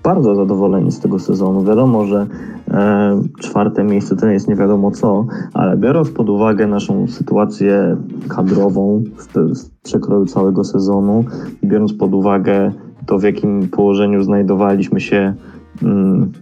[0.03, 1.65] bardzo zadowoleni z tego sezonu.
[1.65, 2.27] Wiadomo, że
[2.71, 7.97] e, czwarte miejsce to jest nie wiadomo co, ale biorąc pod uwagę naszą sytuację
[8.29, 11.25] kadrową w przekroju całego sezonu,
[11.65, 12.73] biorąc pod uwagę
[13.07, 15.35] to, w jakim położeniu znajdowaliśmy się
[15.83, 16.33] mm,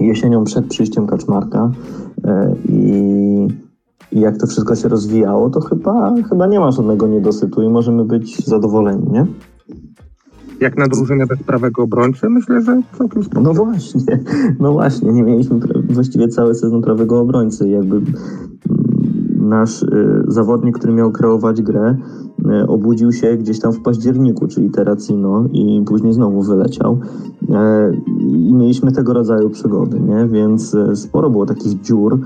[0.00, 1.70] jesienią przed przyjściem Kaczmarka
[2.24, 3.48] e, i,
[4.12, 8.04] i jak to wszystko się rozwijało, to chyba, chyba nie ma żadnego niedosytu i możemy
[8.04, 9.26] być zadowoleni, nie?
[10.60, 13.40] Jak na drużynę bez prawego obrońcy, myślę, że całkiem spoko.
[13.40, 14.20] No właśnie,
[14.60, 17.68] no właśnie, nie mieliśmy właściwie cały sezon prawego obrońcy.
[17.68, 18.00] Jakby
[19.42, 21.96] nasz y, zawodnik, który miał kreować grę,
[22.62, 26.98] y, obudził się gdzieś tam w październiku, czyli Terracino i później znowu wyleciał.
[27.50, 30.28] E, I mieliśmy tego rodzaju przygody, nie?
[30.28, 32.18] Więc e, sporo było takich dziur.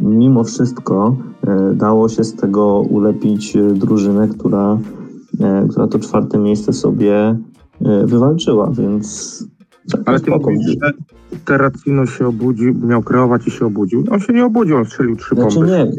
[0.00, 1.16] Mimo wszystko
[1.46, 4.78] e, dało się z tego ulepić drużynę, która,
[5.70, 7.38] która to czwarte miejsce sobie
[8.04, 9.38] wywalczyła, więc
[10.06, 10.90] Ale ty mówisz, że
[11.44, 14.04] Terracino się obudził, miał kreować i się obudził.
[14.10, 15.72] On się nie obudził, on strzelił trzy Znaczy bomby.
[15.72, 15.92] nie.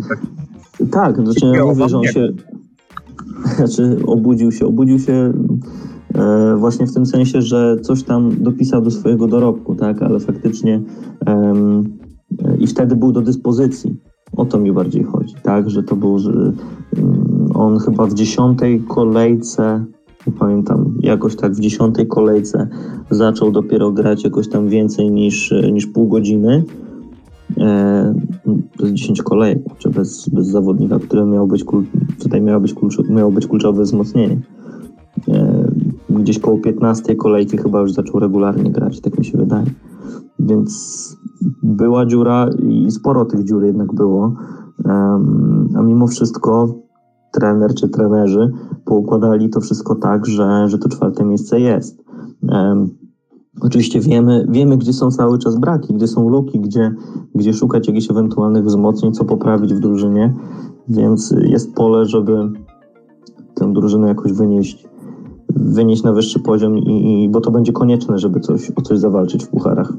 [0.92, 2.28] Tak, znaczy ja mówię, że on się
[3.58, 5.34] znaczy obudził się, obudził się
[6.16, 10.82] e, właśnie w tym sensie, że coś tam dopisał do swojego dorobku, tak, ale faktycznie
[11.26, 11.84] em,
[12.46, 13.96] e, i wtedy był do dyspozycji.
[14.38, 18.84] O to mi bardziej chodzi, tak, że to był, że, mm, on chyba w dziesiątej
[18.88, 19.86] kolejce,
[20.28, 22.68] nie pamiętam, jakoś tak w dziesiątej kolejce
[23.10, 26.64] zaczął dopiero grać jakoś tam więcej niż, niż pół godziny.
[28.80, 31.66] Jest 10 kolejek, czy bez, bez zawodnika, który miał być,
[32.24, 34.42] tutaj miało być, kluczo, miało być kluczowe wzmocnienie.
[35.28, 35.66] E,
[36.10, 39.66] gdzieś koło 15 kolejki chyba już zaczął regularnie grać, tak mi się wydaje.
[40.40, 41.18] Więc
[41.64, 44.36] była dziura i sporo tych dziur jednak było.
[45.76, 46.76] A mimo wszystko
[47.32, 48.52] trener czy trenerzy
[48.86, 52.04] poukładali to wszystko tak, że, że to czwarte miejsce jest.
[53.62, 56.96] Oczywiście wiemy, wiemy, gdzie są cały czas braki, gdzie są luki, gdzie,
[57.36, 60.34] gdzie szukać jakichś ewentualnych wzmocnień, co poprawić w drużynie,
[60.88, 62.52] więc jest pole, żeby
[63.54, 64.88] tę drużynę jakoś wynieść,
[65.50, 69.44] wynieść na wyższy poziom, i, i, bo to będzie konieczne, żeby coś, o coś zawalczyć
[69.46, 69.94] w pucharach.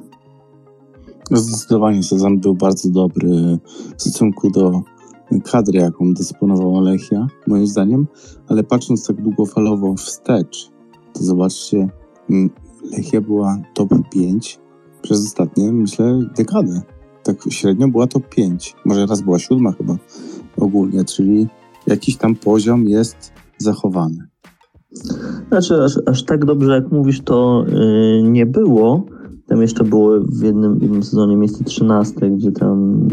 [1.32, 3.58] Zdecydowanie sezon był bardzo dobry
[3.96, 4.82] w stosunku do
[5.52, 8.06] kadry, jaką dysponowała Lechia, moim zdaniem,
[8.48, 10.70] ale patrząc tak długofalowo wstecz,
[11.12, 11.88] to zobaczcie,
[12.92, 14.60] Lechia była top 5
[15.02, 16.80] przez ostatnie, myślę, dekadę.
[17.22, 18.74] Tak średnio była top 5.
[18.84, 19.96] Może raz była siódma chyba
[20.56, 21.46] ogólnie, czyli
[21.86, 24.28] jakiś tam poziom jest zachowany.
[25.48, 29.04] Znaczy, aż, aż tak dobrze jak mówisz, to yy, nie było.
[29.46, 33.08] Tam jeszcze było w jednym, jednym sezonie miejsce 13, gdzie tam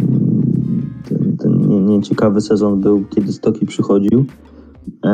[1.09, 4.25] ten, ten nie- nieciekawy sezon był, kiedy Stoki przychodził.
[5.05, 5.09] E,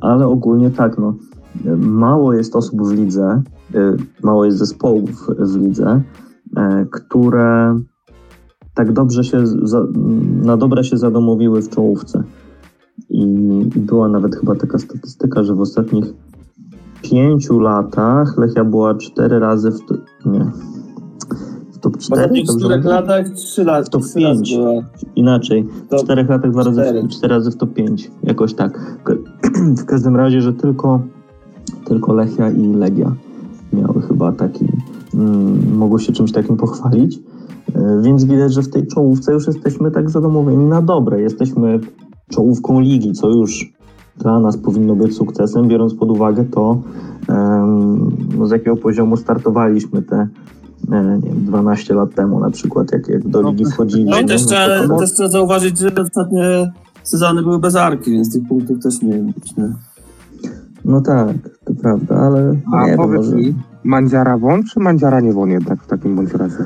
[0.00, 1.14] ale ogólnie tak, no.
[1.76, 3.42] Mało jest osób w lidze,
[4.22, 6.02] mało jest zespołów w lidze,
[6.56, 7.80] e, które
[8.74, 9.44] tak dobrze się,
[10.42, 12.22] na dobre się zadomowiły w czołówce.
[13.10, 13.26] I,
[13.76, 16.04] była nawet chyba taka statystyka, że w ostatnich
[17.02, 19.80] pięciu latach Lechia była cztery razy w.
[19.86, 19.94] To,
[20.26, 20.50] nie.
[21.72, 22.20] W top W 4?
[22.20, 24.56] ostatnich czterech latach trzy razy pięć.
[24.56, 24.82] była.
[25.16, 25.66] Inaczej.
[25.90, 27.02] W czterech latach dwa razy, cztery.
[27.02, 28.10] w, razy w top 5.
[28.22, 28.96] Jakoś tak.
[29.82, 31.00] W każdym razie, że tylko,
[31.84, 33.12] tylko Lechia i Legia
[33.72, 34.66] miały chyba taki.
[35.14, 37.18] Mm, mogły się czymś takim pochwalić.
[37.74, 41.20] E, Więc widać, że w tej czołówce już jesteśmy tak zadomowieni na dobre.
[41.20, 41.80] Jesteśmy
[42.28, 43.72] czołówką ligi, co już
[44.18, 46.82] dla nas powinno być sukcesem, biorąc pod uwagę to,
[48.38, 50.28] no z jakiego poziomu startowaliśmy te
[50.92, 54.10] e, nie wiem, 12 lat temu na przykład, jak, jak do No, ligi wchodziliśmy.
[54.10, 58.32] No i też no trzeba, też trzeba zauważyć, że ostatnie sezony były bez arki, więc
[58.32, 59.56] tych punktów też nie być.
[60.84, 63.36] No tak, to prawda, ale A nie wiem, powiedz może...
[63.36, 63.54] mi,
[63.84, 66.64] Mandziara won, czy Mandziara nie won jednak w takim bądź razie?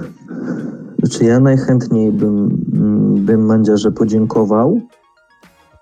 [0.99, 4.81] Znaczy ja najchętniej bym, mm, bym Mandziarze podziękował,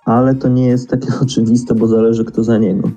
[0.05, 2.89] ale to nie jest takie oczywiste, bo zależy kto za niego.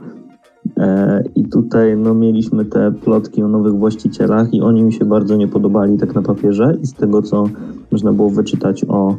[0.78, 5.36] E, I tutaj no, mieliśmy te plotki o nowych właścicielach i oni mi się bardzo
[5.36, 7.44] nie podobali tak na papierze i z tego co
[7.92, 9.16] można było wyczytać o,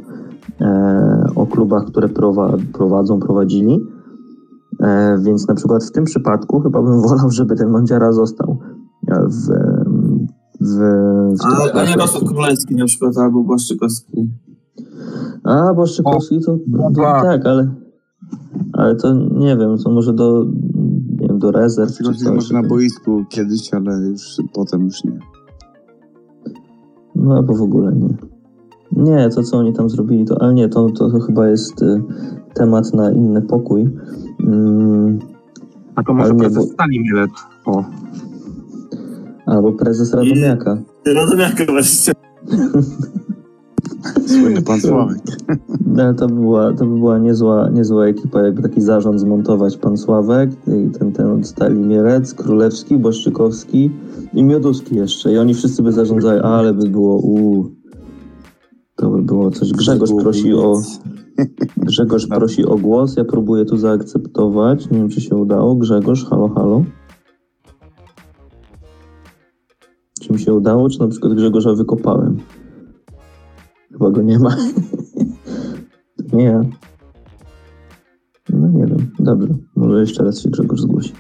[0.61, 3.81] e, o klubach, które prowa, prowadzą, prowadzili.
[4.81, 8.59] E, więc na przykład w tym przypadku chyba bym wolał, żeby ten Mądziara został
[9.09, 9.47] e, w,
[10.61, 10.79] w,
[11.39, 11.97] w A, tych a nie.
[11.97, 14.31] Rosał Królewski na przykład, albo Błaszczykowski.
[15.45, 16.59] A, Błaszczykowski to,
[16.95, 17.75] to tak, ale,
[18.73, 20.47] ale to nie wiem, to może do,
[21.21, 22.35] nie wiem, do rezerw czy coś.
[22.35, 25.19] może na boisku kiedyś, ale już potem już nie.
[27.15, 28.17] No albo w ogóle nie.
[28.93, 32.03] Nie, to co oni tam zrobili, to, ale nie, to, to, to chyba jest y,
[32.55, 33.89] temat na inny pokój.
[34.41, 35.19] Mm,
[35.95, 37.31] A to może prezes bo- Stali Mielec.
[37.67, 37.85] O,
[39.47, 40.79] albo prezes Radomiaka.
[41.07, 42.13] Radomiaka właśnie.
[44.27, 45.19] Słynny pan Sławek.
[45.87, 49.97] No, to, by była, to by była niezła, niezła ekipa, jakby taki zarząd zmontować pan
[49.97, 53.91] Sławek, i ten, ten od Stali Mielec, Królewski, Boszczykowski
[54.35, 55.33] i Mioduski jeszcze.
[55.33, 57.65] I oni wszyscy by zarządzali, ale by było u
[58.97, 59.73] To by było coś.
[59.73, 60.83] Grzegorz prosi o.
[61.77, 63.17] Grzegorz prosi o głos.
[63.17, 64.91] Ja próbuję tu zaakceptować.
[64.91, 65.75] Nie wiem, czy się udało.
[65.75, 66.85] Grzegorz, halo, halo.
[70.23, 72.37] Czy mi się udało, czy na przykład Grzegorza wykopałem?
[73.93, 74.57] Chyba go nie ma.
[76.33, 76.61] Nie ja.
[78.51, 79.11] No nie wiem.
[79.19, 79.49] Dobrze.
[79.77, 81.13] Może jeszcze raz się Grzegorz zgłosi.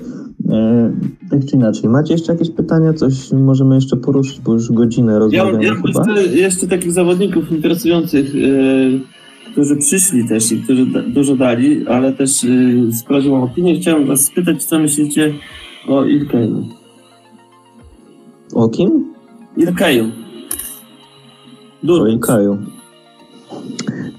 [0.51, 0.93] E,
[1.31, 1.91] tak czy inaczej.
[1.91, 2.93] Macie jeszcze jakieś pytania?
[2.93, 6.05] Coś możemy jeszcze poruszyć, bo już godzinę Ja, rozmawiamy ja mam chyba.
[6.13, 8.39] jeszcze, jeszcze takich zawodników interesujących, e,
[9.53, 12.31] którzy przyszli też i którzy da, dużo dali, ale też
[12.89, 15.35] z prośbą o opinię chciałem was spytać, co myślicie
[15.89, 16.65] o Ilkeju.
[18.55, 19.15] O kim?
[19.57, 20.05] Ilkeju.
[20.05, 22.13] O Durmus.
[22.13, 22.59] Ilkaju.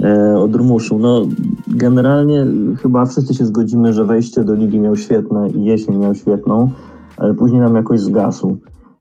[0.04, 1.00] E, o Drmuszu.
[1.00, 1.26] No,
[1.68, 2.46] generalnie
[2.82, 6.72] chyba wszyscy się zgodzimy, że wejście do ligi miał świetne i jesień miał świetną,
[7.18, 8.58] ale później nam jakoś zgasł.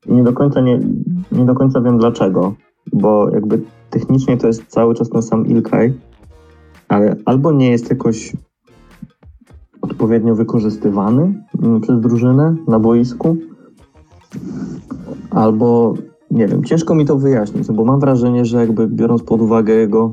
[0.07, 0.81] I nie do końca, nie,
[1.33, 2.55] nie do końca wiem dlaczego,
[2.93, 3.61] bo jakby
[3.91, 5.93] technicznie to jest cały czas ten sam Ilkaj,
[6.89, 8.37] ale albo nie jest jakoś
[9.83, 13.37] odpowiednio wykorzystywany mm, przez drużynę na boisku,
[15.31, 15.95] albo
[16.31, 20.13] nie wiem, ciężko mi to wyjaśnić, bo mam wrażenie, że jakby biorąc pod uwagę jego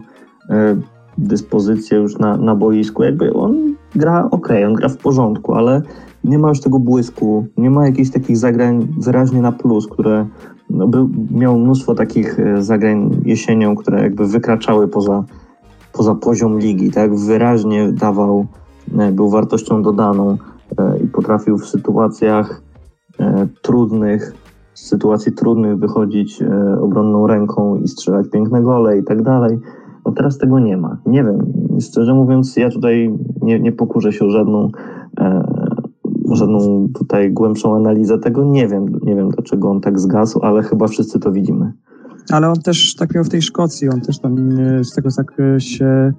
[0.50, 0.78] e,
[1.18, 5.82] dyspozycję już na, na boisku, jakby on gra ok, on gra w porządku, ale
[6.24, 10.26] nie ma już tego błysku, nie ma jakichś takich zagrań wyraźnie na plus, które
[10.70, 15.24] no, był, miał mnóstwo takich e, zagrań jesienią, które jakby wykraczały poza,
[15.96, 17.16] poza poziom ligi, tak?
[17.16, 18.46] Wyraźnie dawał,
[18.98, 20.38] e, był wartością dodaną
[20.78, 22.62] e, i potrafił w sytuacjach
[23.20, 24.34] e, trudnych
[24.74, 26.44] sytuacji trudnych wychodzić
[26.82, 29.60] obronną ręką i strzelać piękne gole i tak dalej.
[30.06, 30.98] No teraz tego nie ma.
[31.06, 31.40] Nie wiem.
[31.82, 34.70] Szczerze mówiąc, ja tutaj nie, nie pokurzę się o żadną,
[36.32, 38.44] żadną tutaj głębszą analizę tego.
[38.44, 41.74] Nie wiem, nie wiem dlaczego on tak zgasł, ale chyba wszyscy to widzimy.
[42.32, 45.38] Ale on też tak miał w tej Szkocji, on też tam e, z tego tak
[45.58, 46.14] się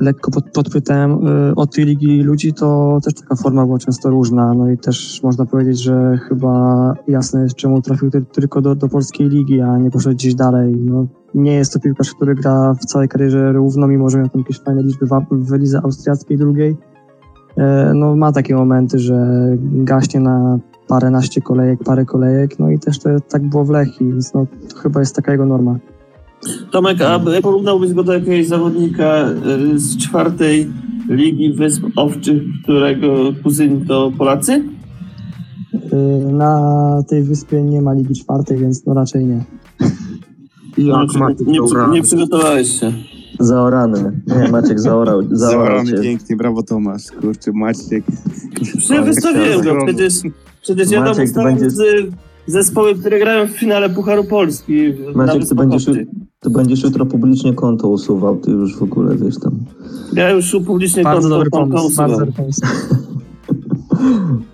[0.00, 4.54] lekko pod, podpytałem e, od tej ligi ludzi, to też taka forma była często różna.
[4.54, 8.88] No i też można powiedzieć, że chyba jasne jest, czemu trafił ty, tylko do, do
[8.88, 10.76] polskiej ligi, a nie poszedł gdzieś dalej.
[10.76, 14.40] No, nie jest to piłkarz, który gra w całej karierze równo, mimo że miał tam
[14.40, 16.76] jakieś fajne liczby w, w lidze austriackiej drugiej.
[17.60, 19.16] E, No ma takie momenty, że
[19.60, 20.58] gaśnie na
[20.88, 24.76] paręnaście kolejek, parę kolejek, no i też to tak było w Lechii, więc no, to
[24.76, 25.78] chyba jest taka jego norma.
[26.70, 29.28] Tomek, a porównałbyś go do jakiegoś zawodnika
[29.74, 30.70] y, z czwartej
[31.08, 34.64] Ligi Wysp Owczych, którego kuzyni to Polacy?
[35.72, 39.44] Yy, Na tej wyspie nie ma ligi czwartej, więc no raczej nie.
[40.78, 41.88] I No, jak Maciek nie, dobra.
[41.88, 42.92] nie przygotowałeś się.
[43.38, 44.20] Zaorany.
[44.26, 45.22] Nie, Maciek zaorał.
[45.30, 46.02] zaorał Zaorany cię.
[46.02, 47.02] pięknie, brawo Tomasz.
[47.20, 48.04] Kurczę, Maciek.
[48.78, 50.14] Przecież wystawiłem go, przecież,
[50.62, 52.12] przecież ja tam Maciek, ty będziesz- z
[52.46, 54.92] zespoły, które grają w finale Pucharu Polski.
[54.92, 55.84] w- na Maciek, ty będziesz,
[56.40, 59.52] ty będziesz jutro publicznie konto usuwał, ty już w ogóle wiesz tam.
[60.12, 62.10] Ja już publicznie Bardzo konto dobry Tomka pomysł, usuwam.
[62.10, 62.60] bardzo dobry pomysł.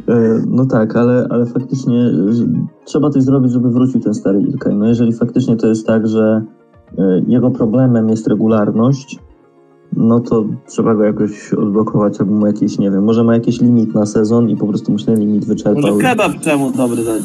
[0.09, 2.45] E, No tak, ale, ale faktycznie że
[2.85, 4.75] trzeba coś zrobić, żeby wrócił ten stary Ilkay.
[4.75, 6.43] No jeżeli faktycznie to jest tak, że
[7.27, 9.19] jego problemem jest regularność,
[9.97, 13.95] no to trzeba go jakoś odblokować, albo mu jakieś, nie wiem, może ma jakiś limit
[13.95, 15.83] na sezon i po prostu mu się ten limit wyczerpał.
[15.83, 17.23] Może kebab czemu dobry dać?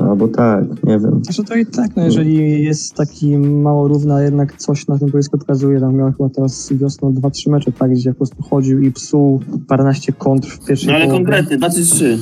[0.00, 1.20] Albo tak, nie wiem.
[1.24, 5.38] Znaczy to i tak, no jeżeli jest taki mało równa, jednak coś na tym boisku
[5.38, 5.80] pokazuje.
[5.80, 10.12] Tam miał chyba teraz wiosną 2-3 mecze, tak, gdzie po prostu chodził i psuł paręnaście
[10.12, 11.24] kontr w pierwszej No ale połowie.
[11.24, 12.18] konkretnie, dwa czy trzy?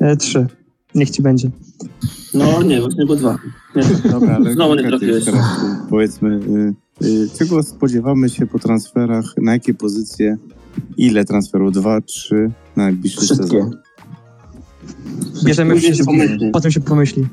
[0.00, 0.46] E, trzy.
[0.94, 1.50] Niech ci będzie.
[2.34, 3.38] No nie, właśnie było dwa.
[4.10, 5.24] Dobra, ale Znowu nie trafiłeś.
[5.24, 5.44] teraz
[5.90, 6.40] powiedzmy,
[7.02, 10.36] y, y, czego spodziewamy się po transferach, na jakie pozycje,
[10.96, 11.72] ile transferów?
[11.72, 13.46] Dwa, trzy na najbliższy Wszystkie.
[13.46, 13.70] sezon?
[15.44, 15.74] Bierzemy
[16.06, 16.50] pomyśli.
[16.52, 17.26] Potem się pomyśli.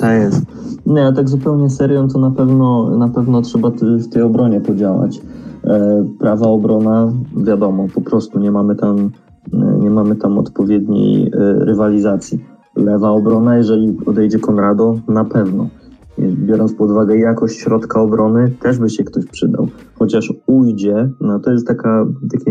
[0.00, 0.42] Tak jest.
[0.86, 4.60] Nie, a tak zupełnie serio, to na pewno, na pewno trzeba ty- w tej obronie
[4.60, 5.20] podziałać.
[5.64, 9.10] E, prawa obrona, wiadomo, po prostu nie mamy tam,
[9.80, 11.30] nie mamy tam odpowiedniej e,
[11.64, 12.44] rywalizacji.
[12.78, 15.68] Lewa obrona, jeżeli odejdzie Konrado, na pewno.
[16.18, 19.68] Biorąc pod uwagę jakość środka obrony, też by się ktoś przydał.
[19.94, 22.50] Chociaż ujdzie, no to jest taka, taki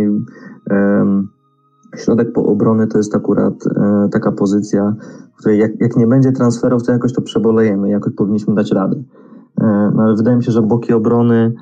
[0.69, 1.27] em,
[1.95, 4.95] środek po obrony, to jest akurat e, taka pozycja,
[5.33, 9.03] w której jak, jak nie będzie transferów, to jakoś to przebolejemy, jakoś powinniśmy dać radę.
[9.61, 11.53] E, no ale wydaje mi się, że boki obrony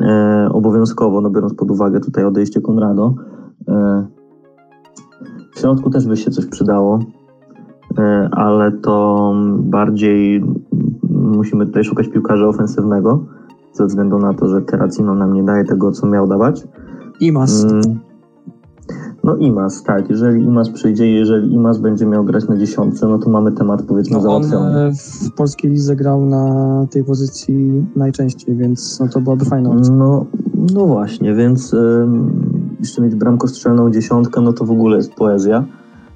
[0.00, 3.14] e, obowiązkowo, no biorąc pod uwagę tutaj odejście Konrado,
[3.68, 4.06] e,
[5.54, 6.98] w środku też by się coś przydało,
[8.30, 10.44] ale to bardziej
[11.10, 13.24] musimy tutaj szukać piłkarza ofensywnego,
[13.72, 16.64] ze względu na to, że Terracino nam nie daje tego, co miał dawać.
[17.20, 17.64] Imas.
[17.64, 18.00] Mm.
[19.24, 20.10] No Imas, tak.
[20.10, 24.12] Jeżeli Imas przyjdzie jeżeli Imas będzie miał grać na dziesiątce, no to mamy temat powiedzmy
[24.12, 24.78] No on załatwiony.
[24.78, 29.94] e, w polskiej lidze grał na tej pozycji najczęściej, więc no to byłaby fajna opcja.
[29.94, 30.26] No,
[30.74, 32.32] no właśnie, więc ym,
[32.78, 35.64] jeszcze mieć bramkostrzelną dziesiątkę, no to w ogóle jest poezja.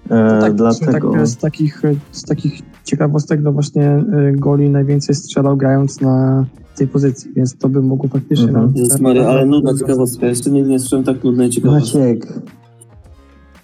[0.05, 1.13] E, To tak, dlatego...
[1.13, 1.83] tak, z, takich,
[2.13, 6.45] z takich ciekawostek, no właśnie e, goli najwięcej strzelał grając na
[6.77, 8.65] tej pozycji, więc to by mogło faktycznie Mhm.
[8.67, 8.77] nam...
[8.77, 10.27] Jezus Maria, ale nudna ciekawostka.
[10.27, 11.99] Jeszcze nigdy nie słyszałem tak nudnej ciekawostki.
[11.99, 12.33] Maciek.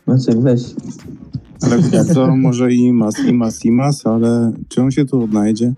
[0.07, 0.75] Maciek, weź.
[1.63, 5.73] Ale co, może i Imas, Imas, Imas, ale czy on się tu odnajdzie?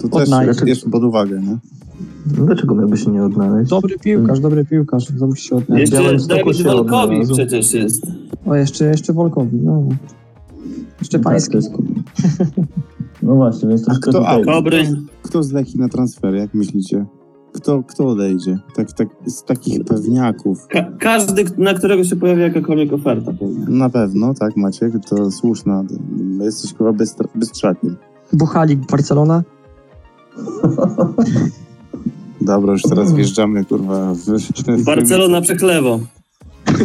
[0.00, 0.60] To też Odnajdzie.
[0.66, 1.58] jest pod uwagę, nie?
[2.26, 3.70] Dlaczego miałby się nie odnaleźć?
[3.70, 5.92] Dobry piłkarz, dobry piłkarz, to musi się odnaleźć.
[5.92, 7.32] Jeszcze Dawid odnalazł.
[7.34, 8.06] przecież jest.
[8.46, 9.82] O, jeszcze, jeszcze Wolkowi, no.
[10.98, 11.50] Jeszcze Tak, pański.
[11.52, 11.72] to jest-
[13.22, 14.44] No właśnie, więc troszkę kto- a.
[14.44, 14.82] Kobry.
[15.22, 17.06] Kto zleci na transfery, jak myślicie?
[17.52, 18.58] Kto, kto odejdzie?
[18.74, 20.66] Tak, tak, z takich pewniaków.
[20.66, 23.64] Ka- każdy, na którego się pojawi jakakolwiek oferta pewnie.
[23.78, 25.84] Na pewno, tak Maciek, to słuszna.
[26.40, 26.92] Jesteś chyba
[27.34, 27.96] bystrzakiem.
[28.32, 29.42] Buchalik, Barcelona.
[32.40, 34.14] Dobra, już teraz wjeżdżamy, kurwa.
[34.14, 36.00] W, w, Barcelona przeklewo.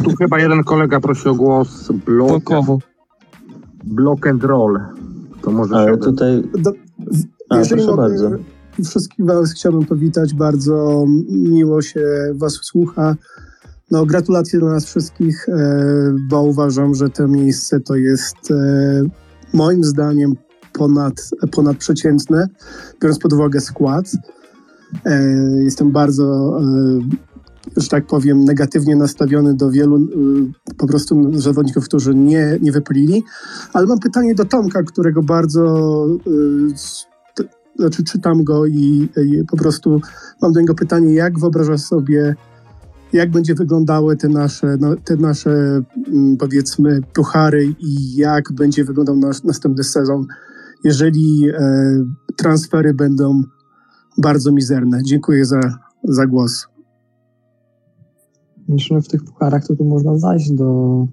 [0.03, 1.91] Tu chyba jeden kolega prosi o głos.
[2.05, 2.49] Block,
[3.83, 4.79] block and roll.
[5.41, 6.43] To może Ale się tutaj...
[6.57, 6.71] Do,
[7.49, 8.31] A, jeżeli proszę mogę, bardzo.
[8.83, 10.33] Wszystkich Was chciałbym powitać.
[10.33, 12.01] Bardzo miło się
[12.33, 13.15] Was słucha.
[13.91, 19.03] No, gratulacje dla nas wszystkich, e, bo uważam, że to miejsce to jest e,
[19.53, 20.35] moim zdaniem
[20.73, 22.47] ponad, ponadprzeciętne,
[23.01, 24.11] biorąc pod uwagę skład.
[25.05, 25.23] E,
[25.63, 29.99] jestem bardzo, e, że tak powiem, negatywnie nastawiony do wielu e,
[30.77, 33.23] po prostu zawodników, którzy nie, nie wypalili.
[33.73, 36.07] Ale mam pytanie do Tomka, którego bardzo
[37.75, 40.01] znaczy czytam go i, i po prostu
[40.41, 42.35] mam do niego pytanie, jak wyobrażasz sobie,
[43.13, 49.15] jak będzie wyglądały te nasze, no, te nasze mm, powiedzmy puchary i jak będzie wyglądał
[49.15, 50.27] nasz następny sezon,
[50.83, 51.47] jeżeli
[52.35, 53.43] transfery będą
[54.17, 55.03] bardzo mizerne.
[55.03, 55.59] Dziękuję za,
[56.03, 56.67] za głos.
[58.67, 61.07] Myślę, w tych pucharach to tu można zajść do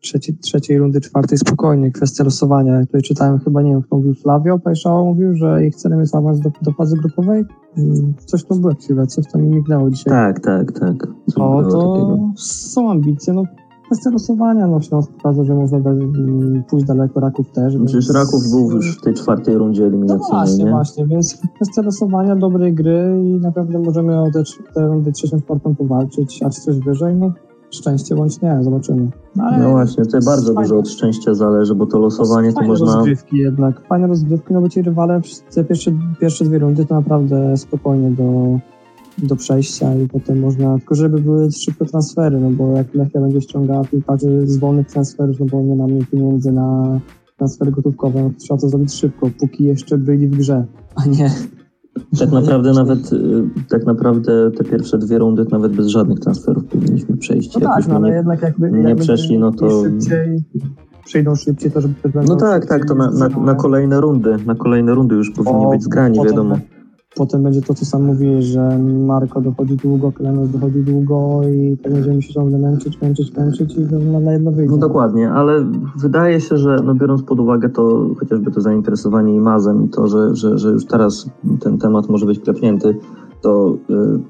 [0.00, 1.90] trzeciej, trzeciej rundy, czwartej spokojnie.
[1.90, 2.74] Kwestia losowania.
[2.74, 6.14] Jak tutaj czytałem chyba, nie wiem, kto mówił, Flavio Pajszało mówił, że ich celem jest
[6.14, 7.44] awans do, do fazy grupowej.
[7.78, 10.10] Mm, Coś tu było chwilę, coś tam mi mignęło dzisiaj.
[10.10, 11.06] Tak, tak, tak.
[11.06, 12.32] No było to takiego.
[12.36, 13.32] są ambicje.
[13.32, 13.44] No,
[13.90, 14.66] kwestia losowania.
[14.66, 17.74] No, Śląsk pokazał, że można da, mm, pójść daleko, Raków też.
[17.76, 20.70] Przecież więc- Raków był już w tej czwartej rundzie No eliminacyjnej, właśnie, nie?
[20.70, 24.42] właśnie, więc kwestia losowania, dobrej gry i naprawdę możemy o tę
[24.74, 27.32] tę rundę trzecią, czwartą powalczyć, a czy coś wyżej, no
[27.70, 29.08] szczęście bądź nie, zobaczymy.
[29.36, 30.62] No, ale No właśnie, tutaj bardzo fajne.
[30.62, 32.94] dużo od szczęścia zależy, bo to losowanie to fajne można...
[32.94, 35.20] rozgrywki jednak, fajne rozgrywki, no bo ci rywale
[35.54, 38.22] te pierwsze, pierwsze dwie rundy to naprawdę spokojnie do,
[39.22, 43.40] do przejścia i potem można, tylko żeby były szybko transfery, no bo jak Lechia będzie
[43.40, 47.00] ściągała piłkarzy z wolnych transferów, no bo nie mamy pieniędzy na
[47.36, 51.30] transfery gotówkowe, no trzeba to zrobić szybko, póki jeszcze byli w grze, a nie
[52.18, 57.16] Tak naprawdę nawet, y, tak naprawdę te pierwsze dwie rundy nawet bez żadnych transferów powinniśmy
[57.16, 57.54] przejść.
[57.54, 60.44] No tak, no, ale nie- jednak jakby nie jakby przeszli, no to- szybciej,
[61.04, 61.94] przejdą szybciej, to żeby
[62.28, 65.70] No tak, tak, to na, na, na kolejne rundy, na kolejne rundy już powinni O,
[65.70, 66.58] być zgrani, wiadomo.
[67.16, 71.92] Potem będzie to, co sam mówiłeś, że Marko dochodzi długo, Klenos dochodzi długo i tak
[71.92, 74.72] będziemy się ciągle męczyć, męczyć, męczyć i na, na jedno wyjdzie.
[74.72, 79.84] No dokładnie, ale wydaje się, że no biorąc pod uwagę to chociażby to zainteresowanie Imazem
[79.84, 81.30] i to, że, że, że już teraz
[81.60, 82.96] ten temat może być klepnięty,
[83.40, 84.20] to y,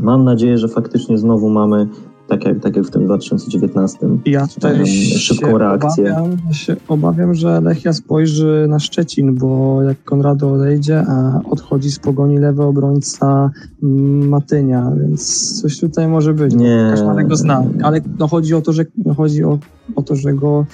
[0.00, 1.88] mam nadzieję, że faktycznie znowu mamy,
[2.28, 6.12] tak jak, tak jak w tym 2019, Ja tutaj się szybką reakcję.
[6.16, 11.90] Obawiam, ja się obawiam, że Lechia spojrzy na Szczecin, bo jak Konrado odejdzie, a odchodzi
[11.90, 13.50] z pogoni lewy obrońca
[13.82, 16.54] mm, Matynia, więc coś tutaj może być.
[16.54, 16.88] Nie.
[16.90, 19.58] Kaszmarek go zna, ale no chodzi o to, że no chodzi o
[19.96, 20.66] o to, że go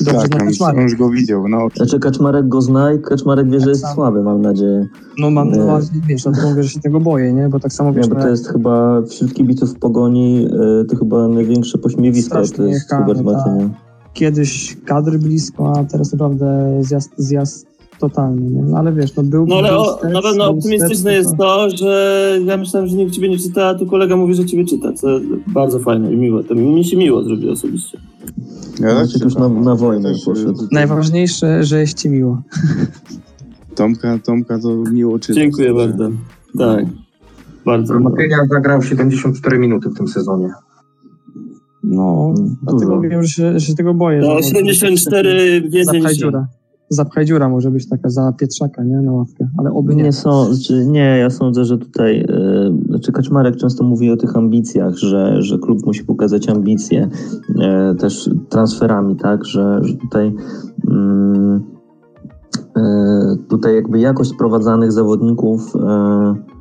[0.00, 0.98] dobrze Tak, na on już, Kaczmarek.
[0.98, 1.48] go widział.
[1.48, 4.86] No, Znaczy Kaczmarek go zna i Kaczmarek wie, że Tak jest słaby, mam nadzieję.
[5.18, 5.58] No mam, Nie.
[5.58, 5.78] no,
[6.08, 7.48] wiesz, dlatego mówię, że się tego boję, nie?
[7.48, 10.46] Bo tak samo Nie, wiesz, bo no, to jest chyba wśród kibiców Pogoni
[10.82, 13.70] y, chyba największe pośmiewisko, to Strasznie jest Hubert Martyniak.
[14.12, 17.66] kiedyś kadry blisko, a teraz naprawdę zjazd, zjazd
[18.00, 18.62] totalny, nie?
[18.62, 21.70] No ale wiesz, no był No ale był o, stec, na pewno optymistyczne jest to,
[21.70, 24.92] że ja myślałem, że nikt ciebie nie czyta, a tu kolega mówi, że ciebie czyta,
[24.92, 25.06] co
[25.46, 26.44] bardzo fajne i miłe.
[26.44, 27.98] To mi się miło zrobiło osobiście.
[28.80, 30.64] ja Maciek już na, na wojnę też, poszedł.
[30.64, 32.42] y, Najważniejsze, że jest ci miło.
[33.74, 35.36] Tomka, Tomka to miło czytać.
[35.36, 36.10] Dziękuję bardzo.
[36.58, 36.84] Tak.
[37.66, 38.10] Bardzo miło.
[38.10, 40.48] Matyniak zagrał 74 minuty w tym sezonie.
[41.84, 43.08] No, dlatego Dużo.
[43.08, 44.20] wiem, że się, że się tego boję.
[44.20, 46.48] No, że- 74 więcej Zapchaj niż dziura.
[46.90, 48.96] Zapchaj dziura może być taka za Pietrzaka, nie?
[48.96, 50.02] Na ławkę, ale oby nie.
[50.02, 54.36] Nie, są, czy nie, ja sądzę, że tutaj, y, znaczy Kaczmarek często mówi o tych
[54.36, 57.08] ambicjach, że, że klub musi pokazać ambicje,
[57.92, 60.34] y, też transferami, tak, że, że tutaj
[60.90, 61.62] mm,
[62.76, 62.80] y,
[63.48, 66.57] tutaj jakby jakość sprowadzanych zawodników y,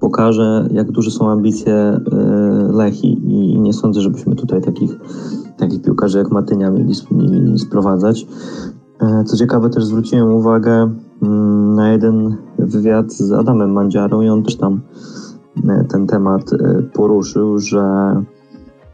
[0.00, 2.00] pokaże, jak duże są ambicje
[2.72, 4.90] y, Lechi i nie sądzę, żebyśmy tutaj takich,
[5.56, 8.26] takich piłkarzy jak Matynia mieli, mieli sprowadzać.
[9.00, 10.90] E, Co ciekawe, też zwróciłem uwagę
[11.22, 14.80] mm, na jeden wywiad z Adamem Mandziarą i on też tam
[15.68, 18.14] e, ten temat e, poruszył, że,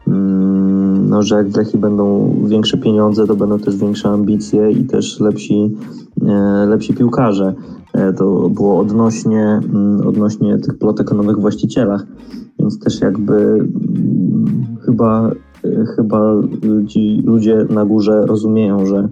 [0.09, 4.85] mm, no, że jak w Lechii będą większe pieniądze, to będą też większe ambicje i
[4.85, 5.77] też lepsi,
[6.67, 7.55] lepsi piłkarze.
[7.95, 12.07] E, To było odnośnie, mm, odnośnie tych plotek o nowych właścicielach,
[12.59, 15.31] więc też jakby mm, chyba,
[15.65, 19.09] e, chyba ludzi, ludzie na górze rozumieją, że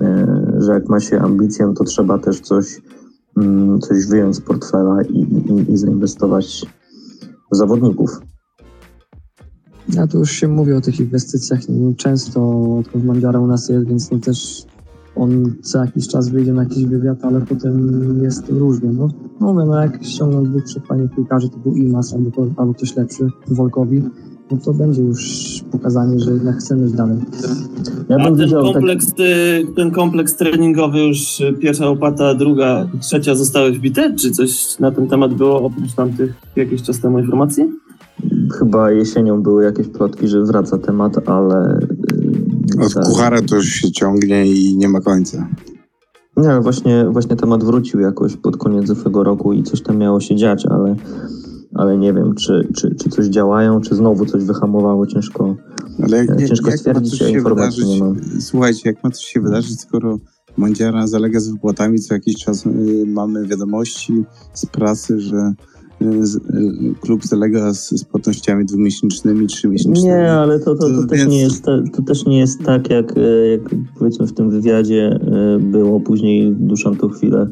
[0.00, 2.82] e, że jak ma się ambicję, to trzeba też coś,
[3.36, 6.66] mm, coś wyjąć z portfela i, i, i zainwestować
[7.52, 8.20] w zawodników.
[9.88, 11.60] Ja tu już się mówi o tych inwestycjach
[11.96, 12.40] często,
[12.78, 14.66] odkąd Mandziara u nas jest, więc no też
[15.16, 18.90] on co jakiś czas wyjdzie na jakiś wywiad, ale potem jest różnie.
[18.92, 19.08] No,
[19.40, 23.28] no mówię, no jak ściągną dwóch, trzech fajnych piłkarzy typu Imas albo, albo ktoś lepszy,
[23.48, 24.02] Wolkowi,
[24.50, 25.24] no to będzie już
[25.72, 27.18] pokazanie, że jednak chcemy iść dalej.
[28.08, 32.88] Ja A ten widział tak, kompleks, y, ten kompleks treningowy już y, pierwsza opłata, druga,
[33.00, 34.14] trzecia zostały wbite?
[34.14, 37.64] Czy coś na ten temat było oprócz tamtych jakiś czas temu informacji?
[38.58, 41.78] chyba jesienią były jakieś plotki, że wraca temat, ale...
[42.80, 43.04] Od tak.
[43.04, 45.48] kuchara to już się ciągnie i nie ma końca.
[46.36, 50.20] Nie, ale właśnie, właśnie temat wrócił jakoś pod koniec zeszłego roku i coś tam miało
[50.20, 50.96] się dziać, ale,
[51.74, 55.56] ale nie wiem, czy, czy, czy coś działają, czy znowu coś wyhamowało, ciężko,
[56.02, 58.40] Ale jak, E, jak, ciężko jak stwierdzić, coś ja się informacji wydarzyć, nie mam.
[58.40, 60.18] słuchajcie, jak ma coś się wydarzyć, skoro
[60.56, 65.52] Mandziara zalega z wypłatami, co jakiś czas y, mamy wiadomości z prasy, że
[67.00, 70.08] klub zalega z, z płatnościami dwumiesięcznymi, trzymiesięcznymi.
[70.08, 73.18] Nie, ale to, to, to, To też nie jest, to też nie jest tak, jak,
[73.18, 73.60] e, jak
[73.98, 76.00] powiedzmy w tym wywiadzie e, było.
[76.00, 77.46] Później Duszan to chwilę,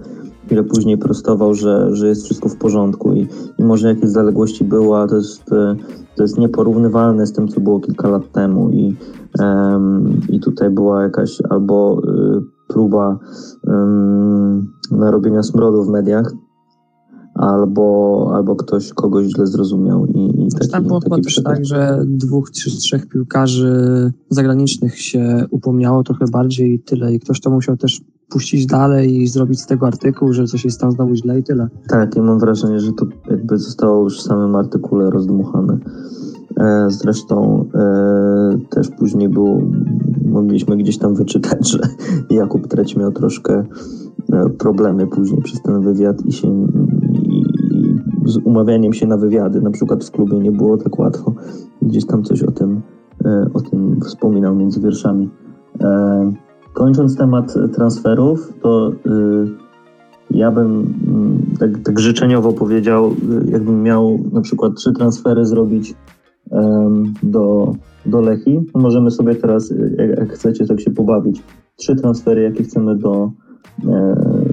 [0.46, 3.28] chwilę później prostował, że, że jest wszystko w porządku i,
[3.58, 5.76] i może jakieś zaległości było, a to jest, e,
[6.16, 8.96] to jest nieporównywalne z tym, co było kilka lat temu i,
[9.40, 13.18] em, i tutaj była jakaś albo e, próba
[14.90, 16.32] narobienia smrodu w mediach,
[17.34, 22.04] albo, albo ktoś kogoś źle zrozumiał i, i taki, Tam było taki też tak, że
[22.06, 27.14] dwóch czy trzech piłkarzy zagranicznych się upomniało trochę bardziej i tyle.
[27.14, 30.80] I ktoś to musiał też puścić dalej i zrobić z tego artykuł, że coś jest
[30.80, 31.68] tam znowu źle i tyle.
[31.88, 35.78] Tak, ja mam wrażenie, że to jakby zostało już w samym artykule rozdmuchane.
[36.60, 39.62] E, Zresztą e, też później było,
[40.24, 41.78] mogliśmy gdzieś tam wyczytać, że
[42.40, 43.64] Jakub Treć miał troszkę
[44.58, 46.66] problemy później przez ten wywiad i się
[47.12, 47.40] i,
[47.76, 51.34] i z umawianiem się na wywiady, na przykład w klubie nie było tak łatwo.
[51.82, 52.80] Gdzieś tam coś o tym,
[53.24, 55.30] e, o tym wspominał między wierszami.
[55.80, 56.32] E,
[56.72, 58.92] Kończąc temat transferów, to
[60.30, 63.14] ja bym mm, tak, tak życzeniowo powiedział,
[63.48, 65.94] jakbym miał na przykład trzy transfery zrobić
[67.22, 67.74] do,
[68.06, 69.74] do Lechi, możemy sobie teraz,
[70.18, 71.42] jak, chcecie, tak się pobawić.
[71.76, 73.51] Trzy transfery, jakie chcemy do, e,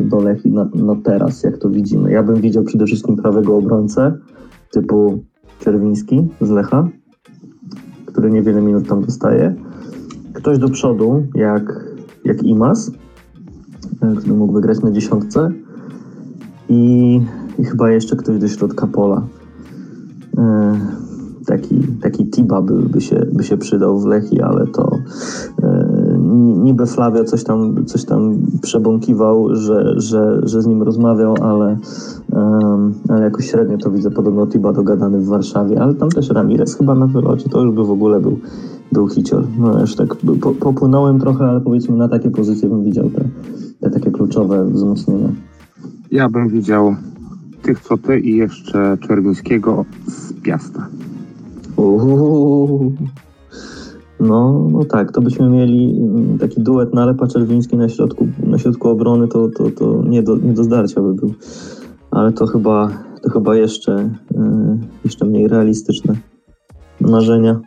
[0.10, 2.11] do Lechi na, na teraz, jak to widzimy.
[2.11, 4.18] Ja bym widział przede wszystkim prawego obrońcę
[4.72, 5.23] typu
[5.60, 6.90] Czerwiński z Lecha,
[8.06, 9.56] który niewiele minut tam dostaje.
[10.34, 11.86] Ktoś do przodu, jak,
[12.26, 12.91] jak Imas,
[14.02, 15.52] e, który mógł wygrać na dziesiątce.
[16.69, 17.22] I,
[17.60, 19.27] I chyba jeszcze ktoś do środka pola.
[20.38, 20.80] E,
[21.50, 25.00] taki taki Tiba by, by, się, by się przydał w Lechi, ale to
[25.64, 26.20] e,
[26.64, 31.78] niby Flavio coś tam, coś tam przebąkiwał, że, że, że z nim rozmawiał, ale,
[33.10, 34.12] ale jakoś średnio to widzę.
[34.12, 37.84] Podobno Tiba dogadany w Warszawie, ale tam też Ramirez chyba na wylocie, to już by
[37.84, 38.40] w ogóle był,
[38.92, 39.44] był hicior.
[39.60, 43.22] No już tak po, popłynąłem trochę, ale powiedzmy na takie pozycje bym widział te,
[43.80, 45.30] te takie kluczowe wzmocnienia.
[46.12, 46.96] Ja bym widział
[47.62, 50.88] tych co ty i jeszcze Czerwińskiego z Piasta.
[51.80, 52.93] Uuu.
[54.19, 58.89] No, no tak, to byśmy mieli mm, taki duet Nalepa Czerwiński na środku, na środku
[58.89, 61.34] obrony, to, to, to nie, do, nie do zdarcia by był.
[62.11, 66.15] Ale to chyba, to chyba jeszcze, yy, jeszcze mniej realistyczne
[67.01, 67.60] marzenia.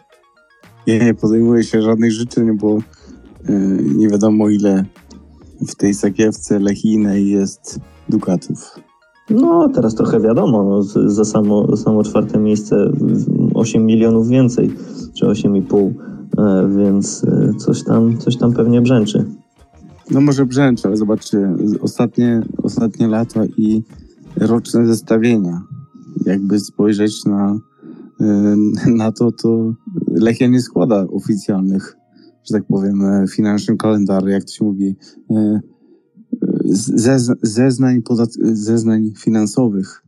[0.86, 2.78] Nie, nie podejmuję się żadnych życzeń, bo
[3.48, 4.84] yy, nie wiadomo ile
[5.68, 8.78] w tej sakiewce lechijnej jest dukatów.
[9.34, 12.92] No, teraz trochę wiadomo, no, za, samo, samo czwarte miejsce
[13.54, 14.70] 8 milionów więcej,
[15.14, 15.92] czy 8,5,
[16.38, 19.24] e, więc e, coś tam, coś tam pewnie brzęczy.
[20.10, 23.82] No może brzęczy, ale zobaczcie, ostatnie, ostatnie lata i
[24.36, 25.62] roczne zestawienia.
[26.26, 27.58] Jakby spojrzeć na,
[28.20, 28.56] e,
[29.02, 29.74] na to, to
[30.08, 31.96] Lechia nie składa oficjalnych,
[32.50, 34.96] że tak powiem, financial calendar, jak to się mówi,
[36.64, 40.02] zez, zeznań, podat, zeznań finansowych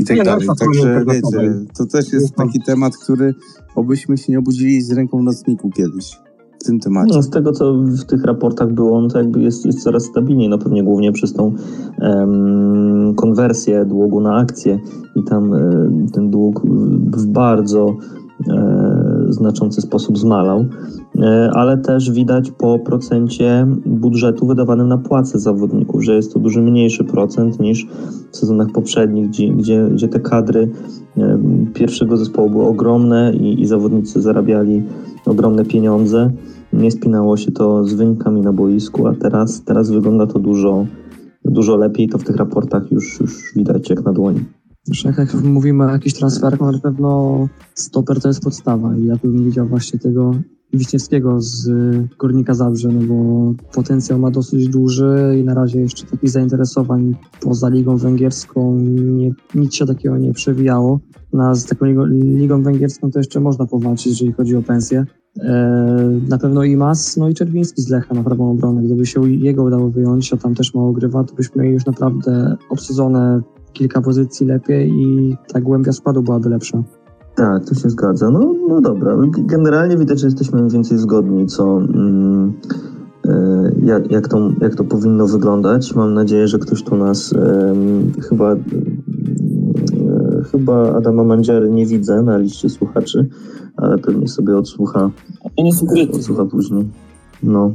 [0.00, 0.46] i tak nie, dalej.
[0.46, 3.34] No, Także wiecie, to też jest taki temat, który
[3.74, 6.20] obyśmy się nie obudzili z ręką nocniku kiedyś.
[6.60, 7.14] W tym temacie.
[7.14, 10.48] No, z tego, co w tych raportach było, on to jakby jest, jest coraz stabilniej,
[10.48, 11.54] no pewnie głównie przez tą
[11.98, 14.80] um, konwersję długu na akcje
[15.16, 16.66] i tam um, ten dług
[17.16, 17.96] w bardzo
[18.48, 20.66] E, znaczący sposób zmalał,
[21.18, 26.60] e, ale też widać po procencie budżetu wydawanym na płace zawodników, że jest to dużo
[26.60, 27.86] mniejszy procent niż
[28.30, 30.70] w sezonach poprzednich, gdzie, gdzie, gdzie te kadry
[31.16, 31.38] e,
[31.74, 34.82] pierwszego zespołu były ogromne i, i zawodnicy zarabiali
[35.26, 36.30] ogromne pieniądze.
[36.72, 40.86] Nie spinało się to z wynikami na boisku, a teraz, teraz wygląda to dużo,
[41.44, 42.08] dużo lepiej.
[42.08, 44.40] To w tych raportach już, już widać jak na dłoni.
[44.84, 49.16] Zresztą jak mówimy o jakichś transferach, no na pewno stoper to jest podstawa i ja
[49.16, 50.34] bym widział właśnie tego
[50.72, 51.70] Wiśniewskiego z
[52.18, 57.68] Górnika Zabrze, no bo potencjał ma dosyć duży i na razie jeszcze takich zainteresowań poza
[57.68, 61.00] ligą węgierską nie, nic się takiego nie przewijało.
[61.32, 65.04] Na, z taką ligą, ligą węgierską to jeszcze można powalczyć, jeżeli chodzi o pensję.
[65.40, 68.82] E, na pewno i Mas, no i Czerwiński z Lecha na prawą obronę.
[68.82, 72.56] Gdyby się jego udało wyjąć, a tam też mało grywa, to byśmy mieli już naprawdę
[72.70, 73.40] obsadzone
[73.72, 76.82] kilka pozycji lepiej i ta głębia składu byłaby lepsza.
[77.34, 78.30] Tak, to się zgadza.
[78.30, 79.16] No, no dobra.
[79.38, 82.52] Generalnie widać, że jesteśmy mniej więcej zgodni, co, mm,
[83.28, 85.94] e, jak, jak, to, jak to powinno wyglądać.
[85.94, 87.34] Mam nadzieję, że ktoś tu nas
[88.28, 88.58] chyba, e,
[90.52, 93.28] chyba Adama Mandziary nie widzę na liście słuchaczy,
[93.76, 95.10] ale pewnie sobie odsłucha,
[96.12, 96.88] odsłucha później.
[97.42, 97.72] No.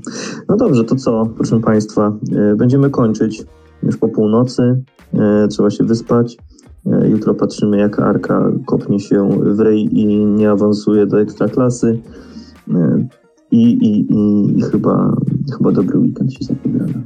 [0.50, 3.46] no dobrze, to co, proszę Państwa, e, będziemy kończyć
[3.86, 4.84] już po północy.
[5.14, 6.38] E, trzeba się wyspać.
[6.86, 12.00] E, jutro patrzymy, jak Arka kopnie się w rej i nie awansuje do ekstraklasy.
[12.74, 13.08] E,
[13.52, 15.16] I, i, i, i chyba,
[15.58, 17.00] chyba dobry weekend się zapowiada.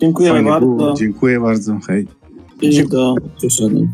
[0.00, 0.94] Dziękuję bardzo.
[0.96, 1.78] Dziękuję bardzo.
[1.88, 2.06] Hej.
[2.62, 3.88] I do usłyszenia.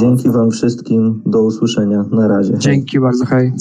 [0.00, 1.22] Dzięki Wam wszystkim.
[1.26, 2.04] Do usłyszenia.
[2.10, 2.58] Na razie.
[2.58, 3.24] Dzięki bardzo.
[3.24, 3.52] Hej.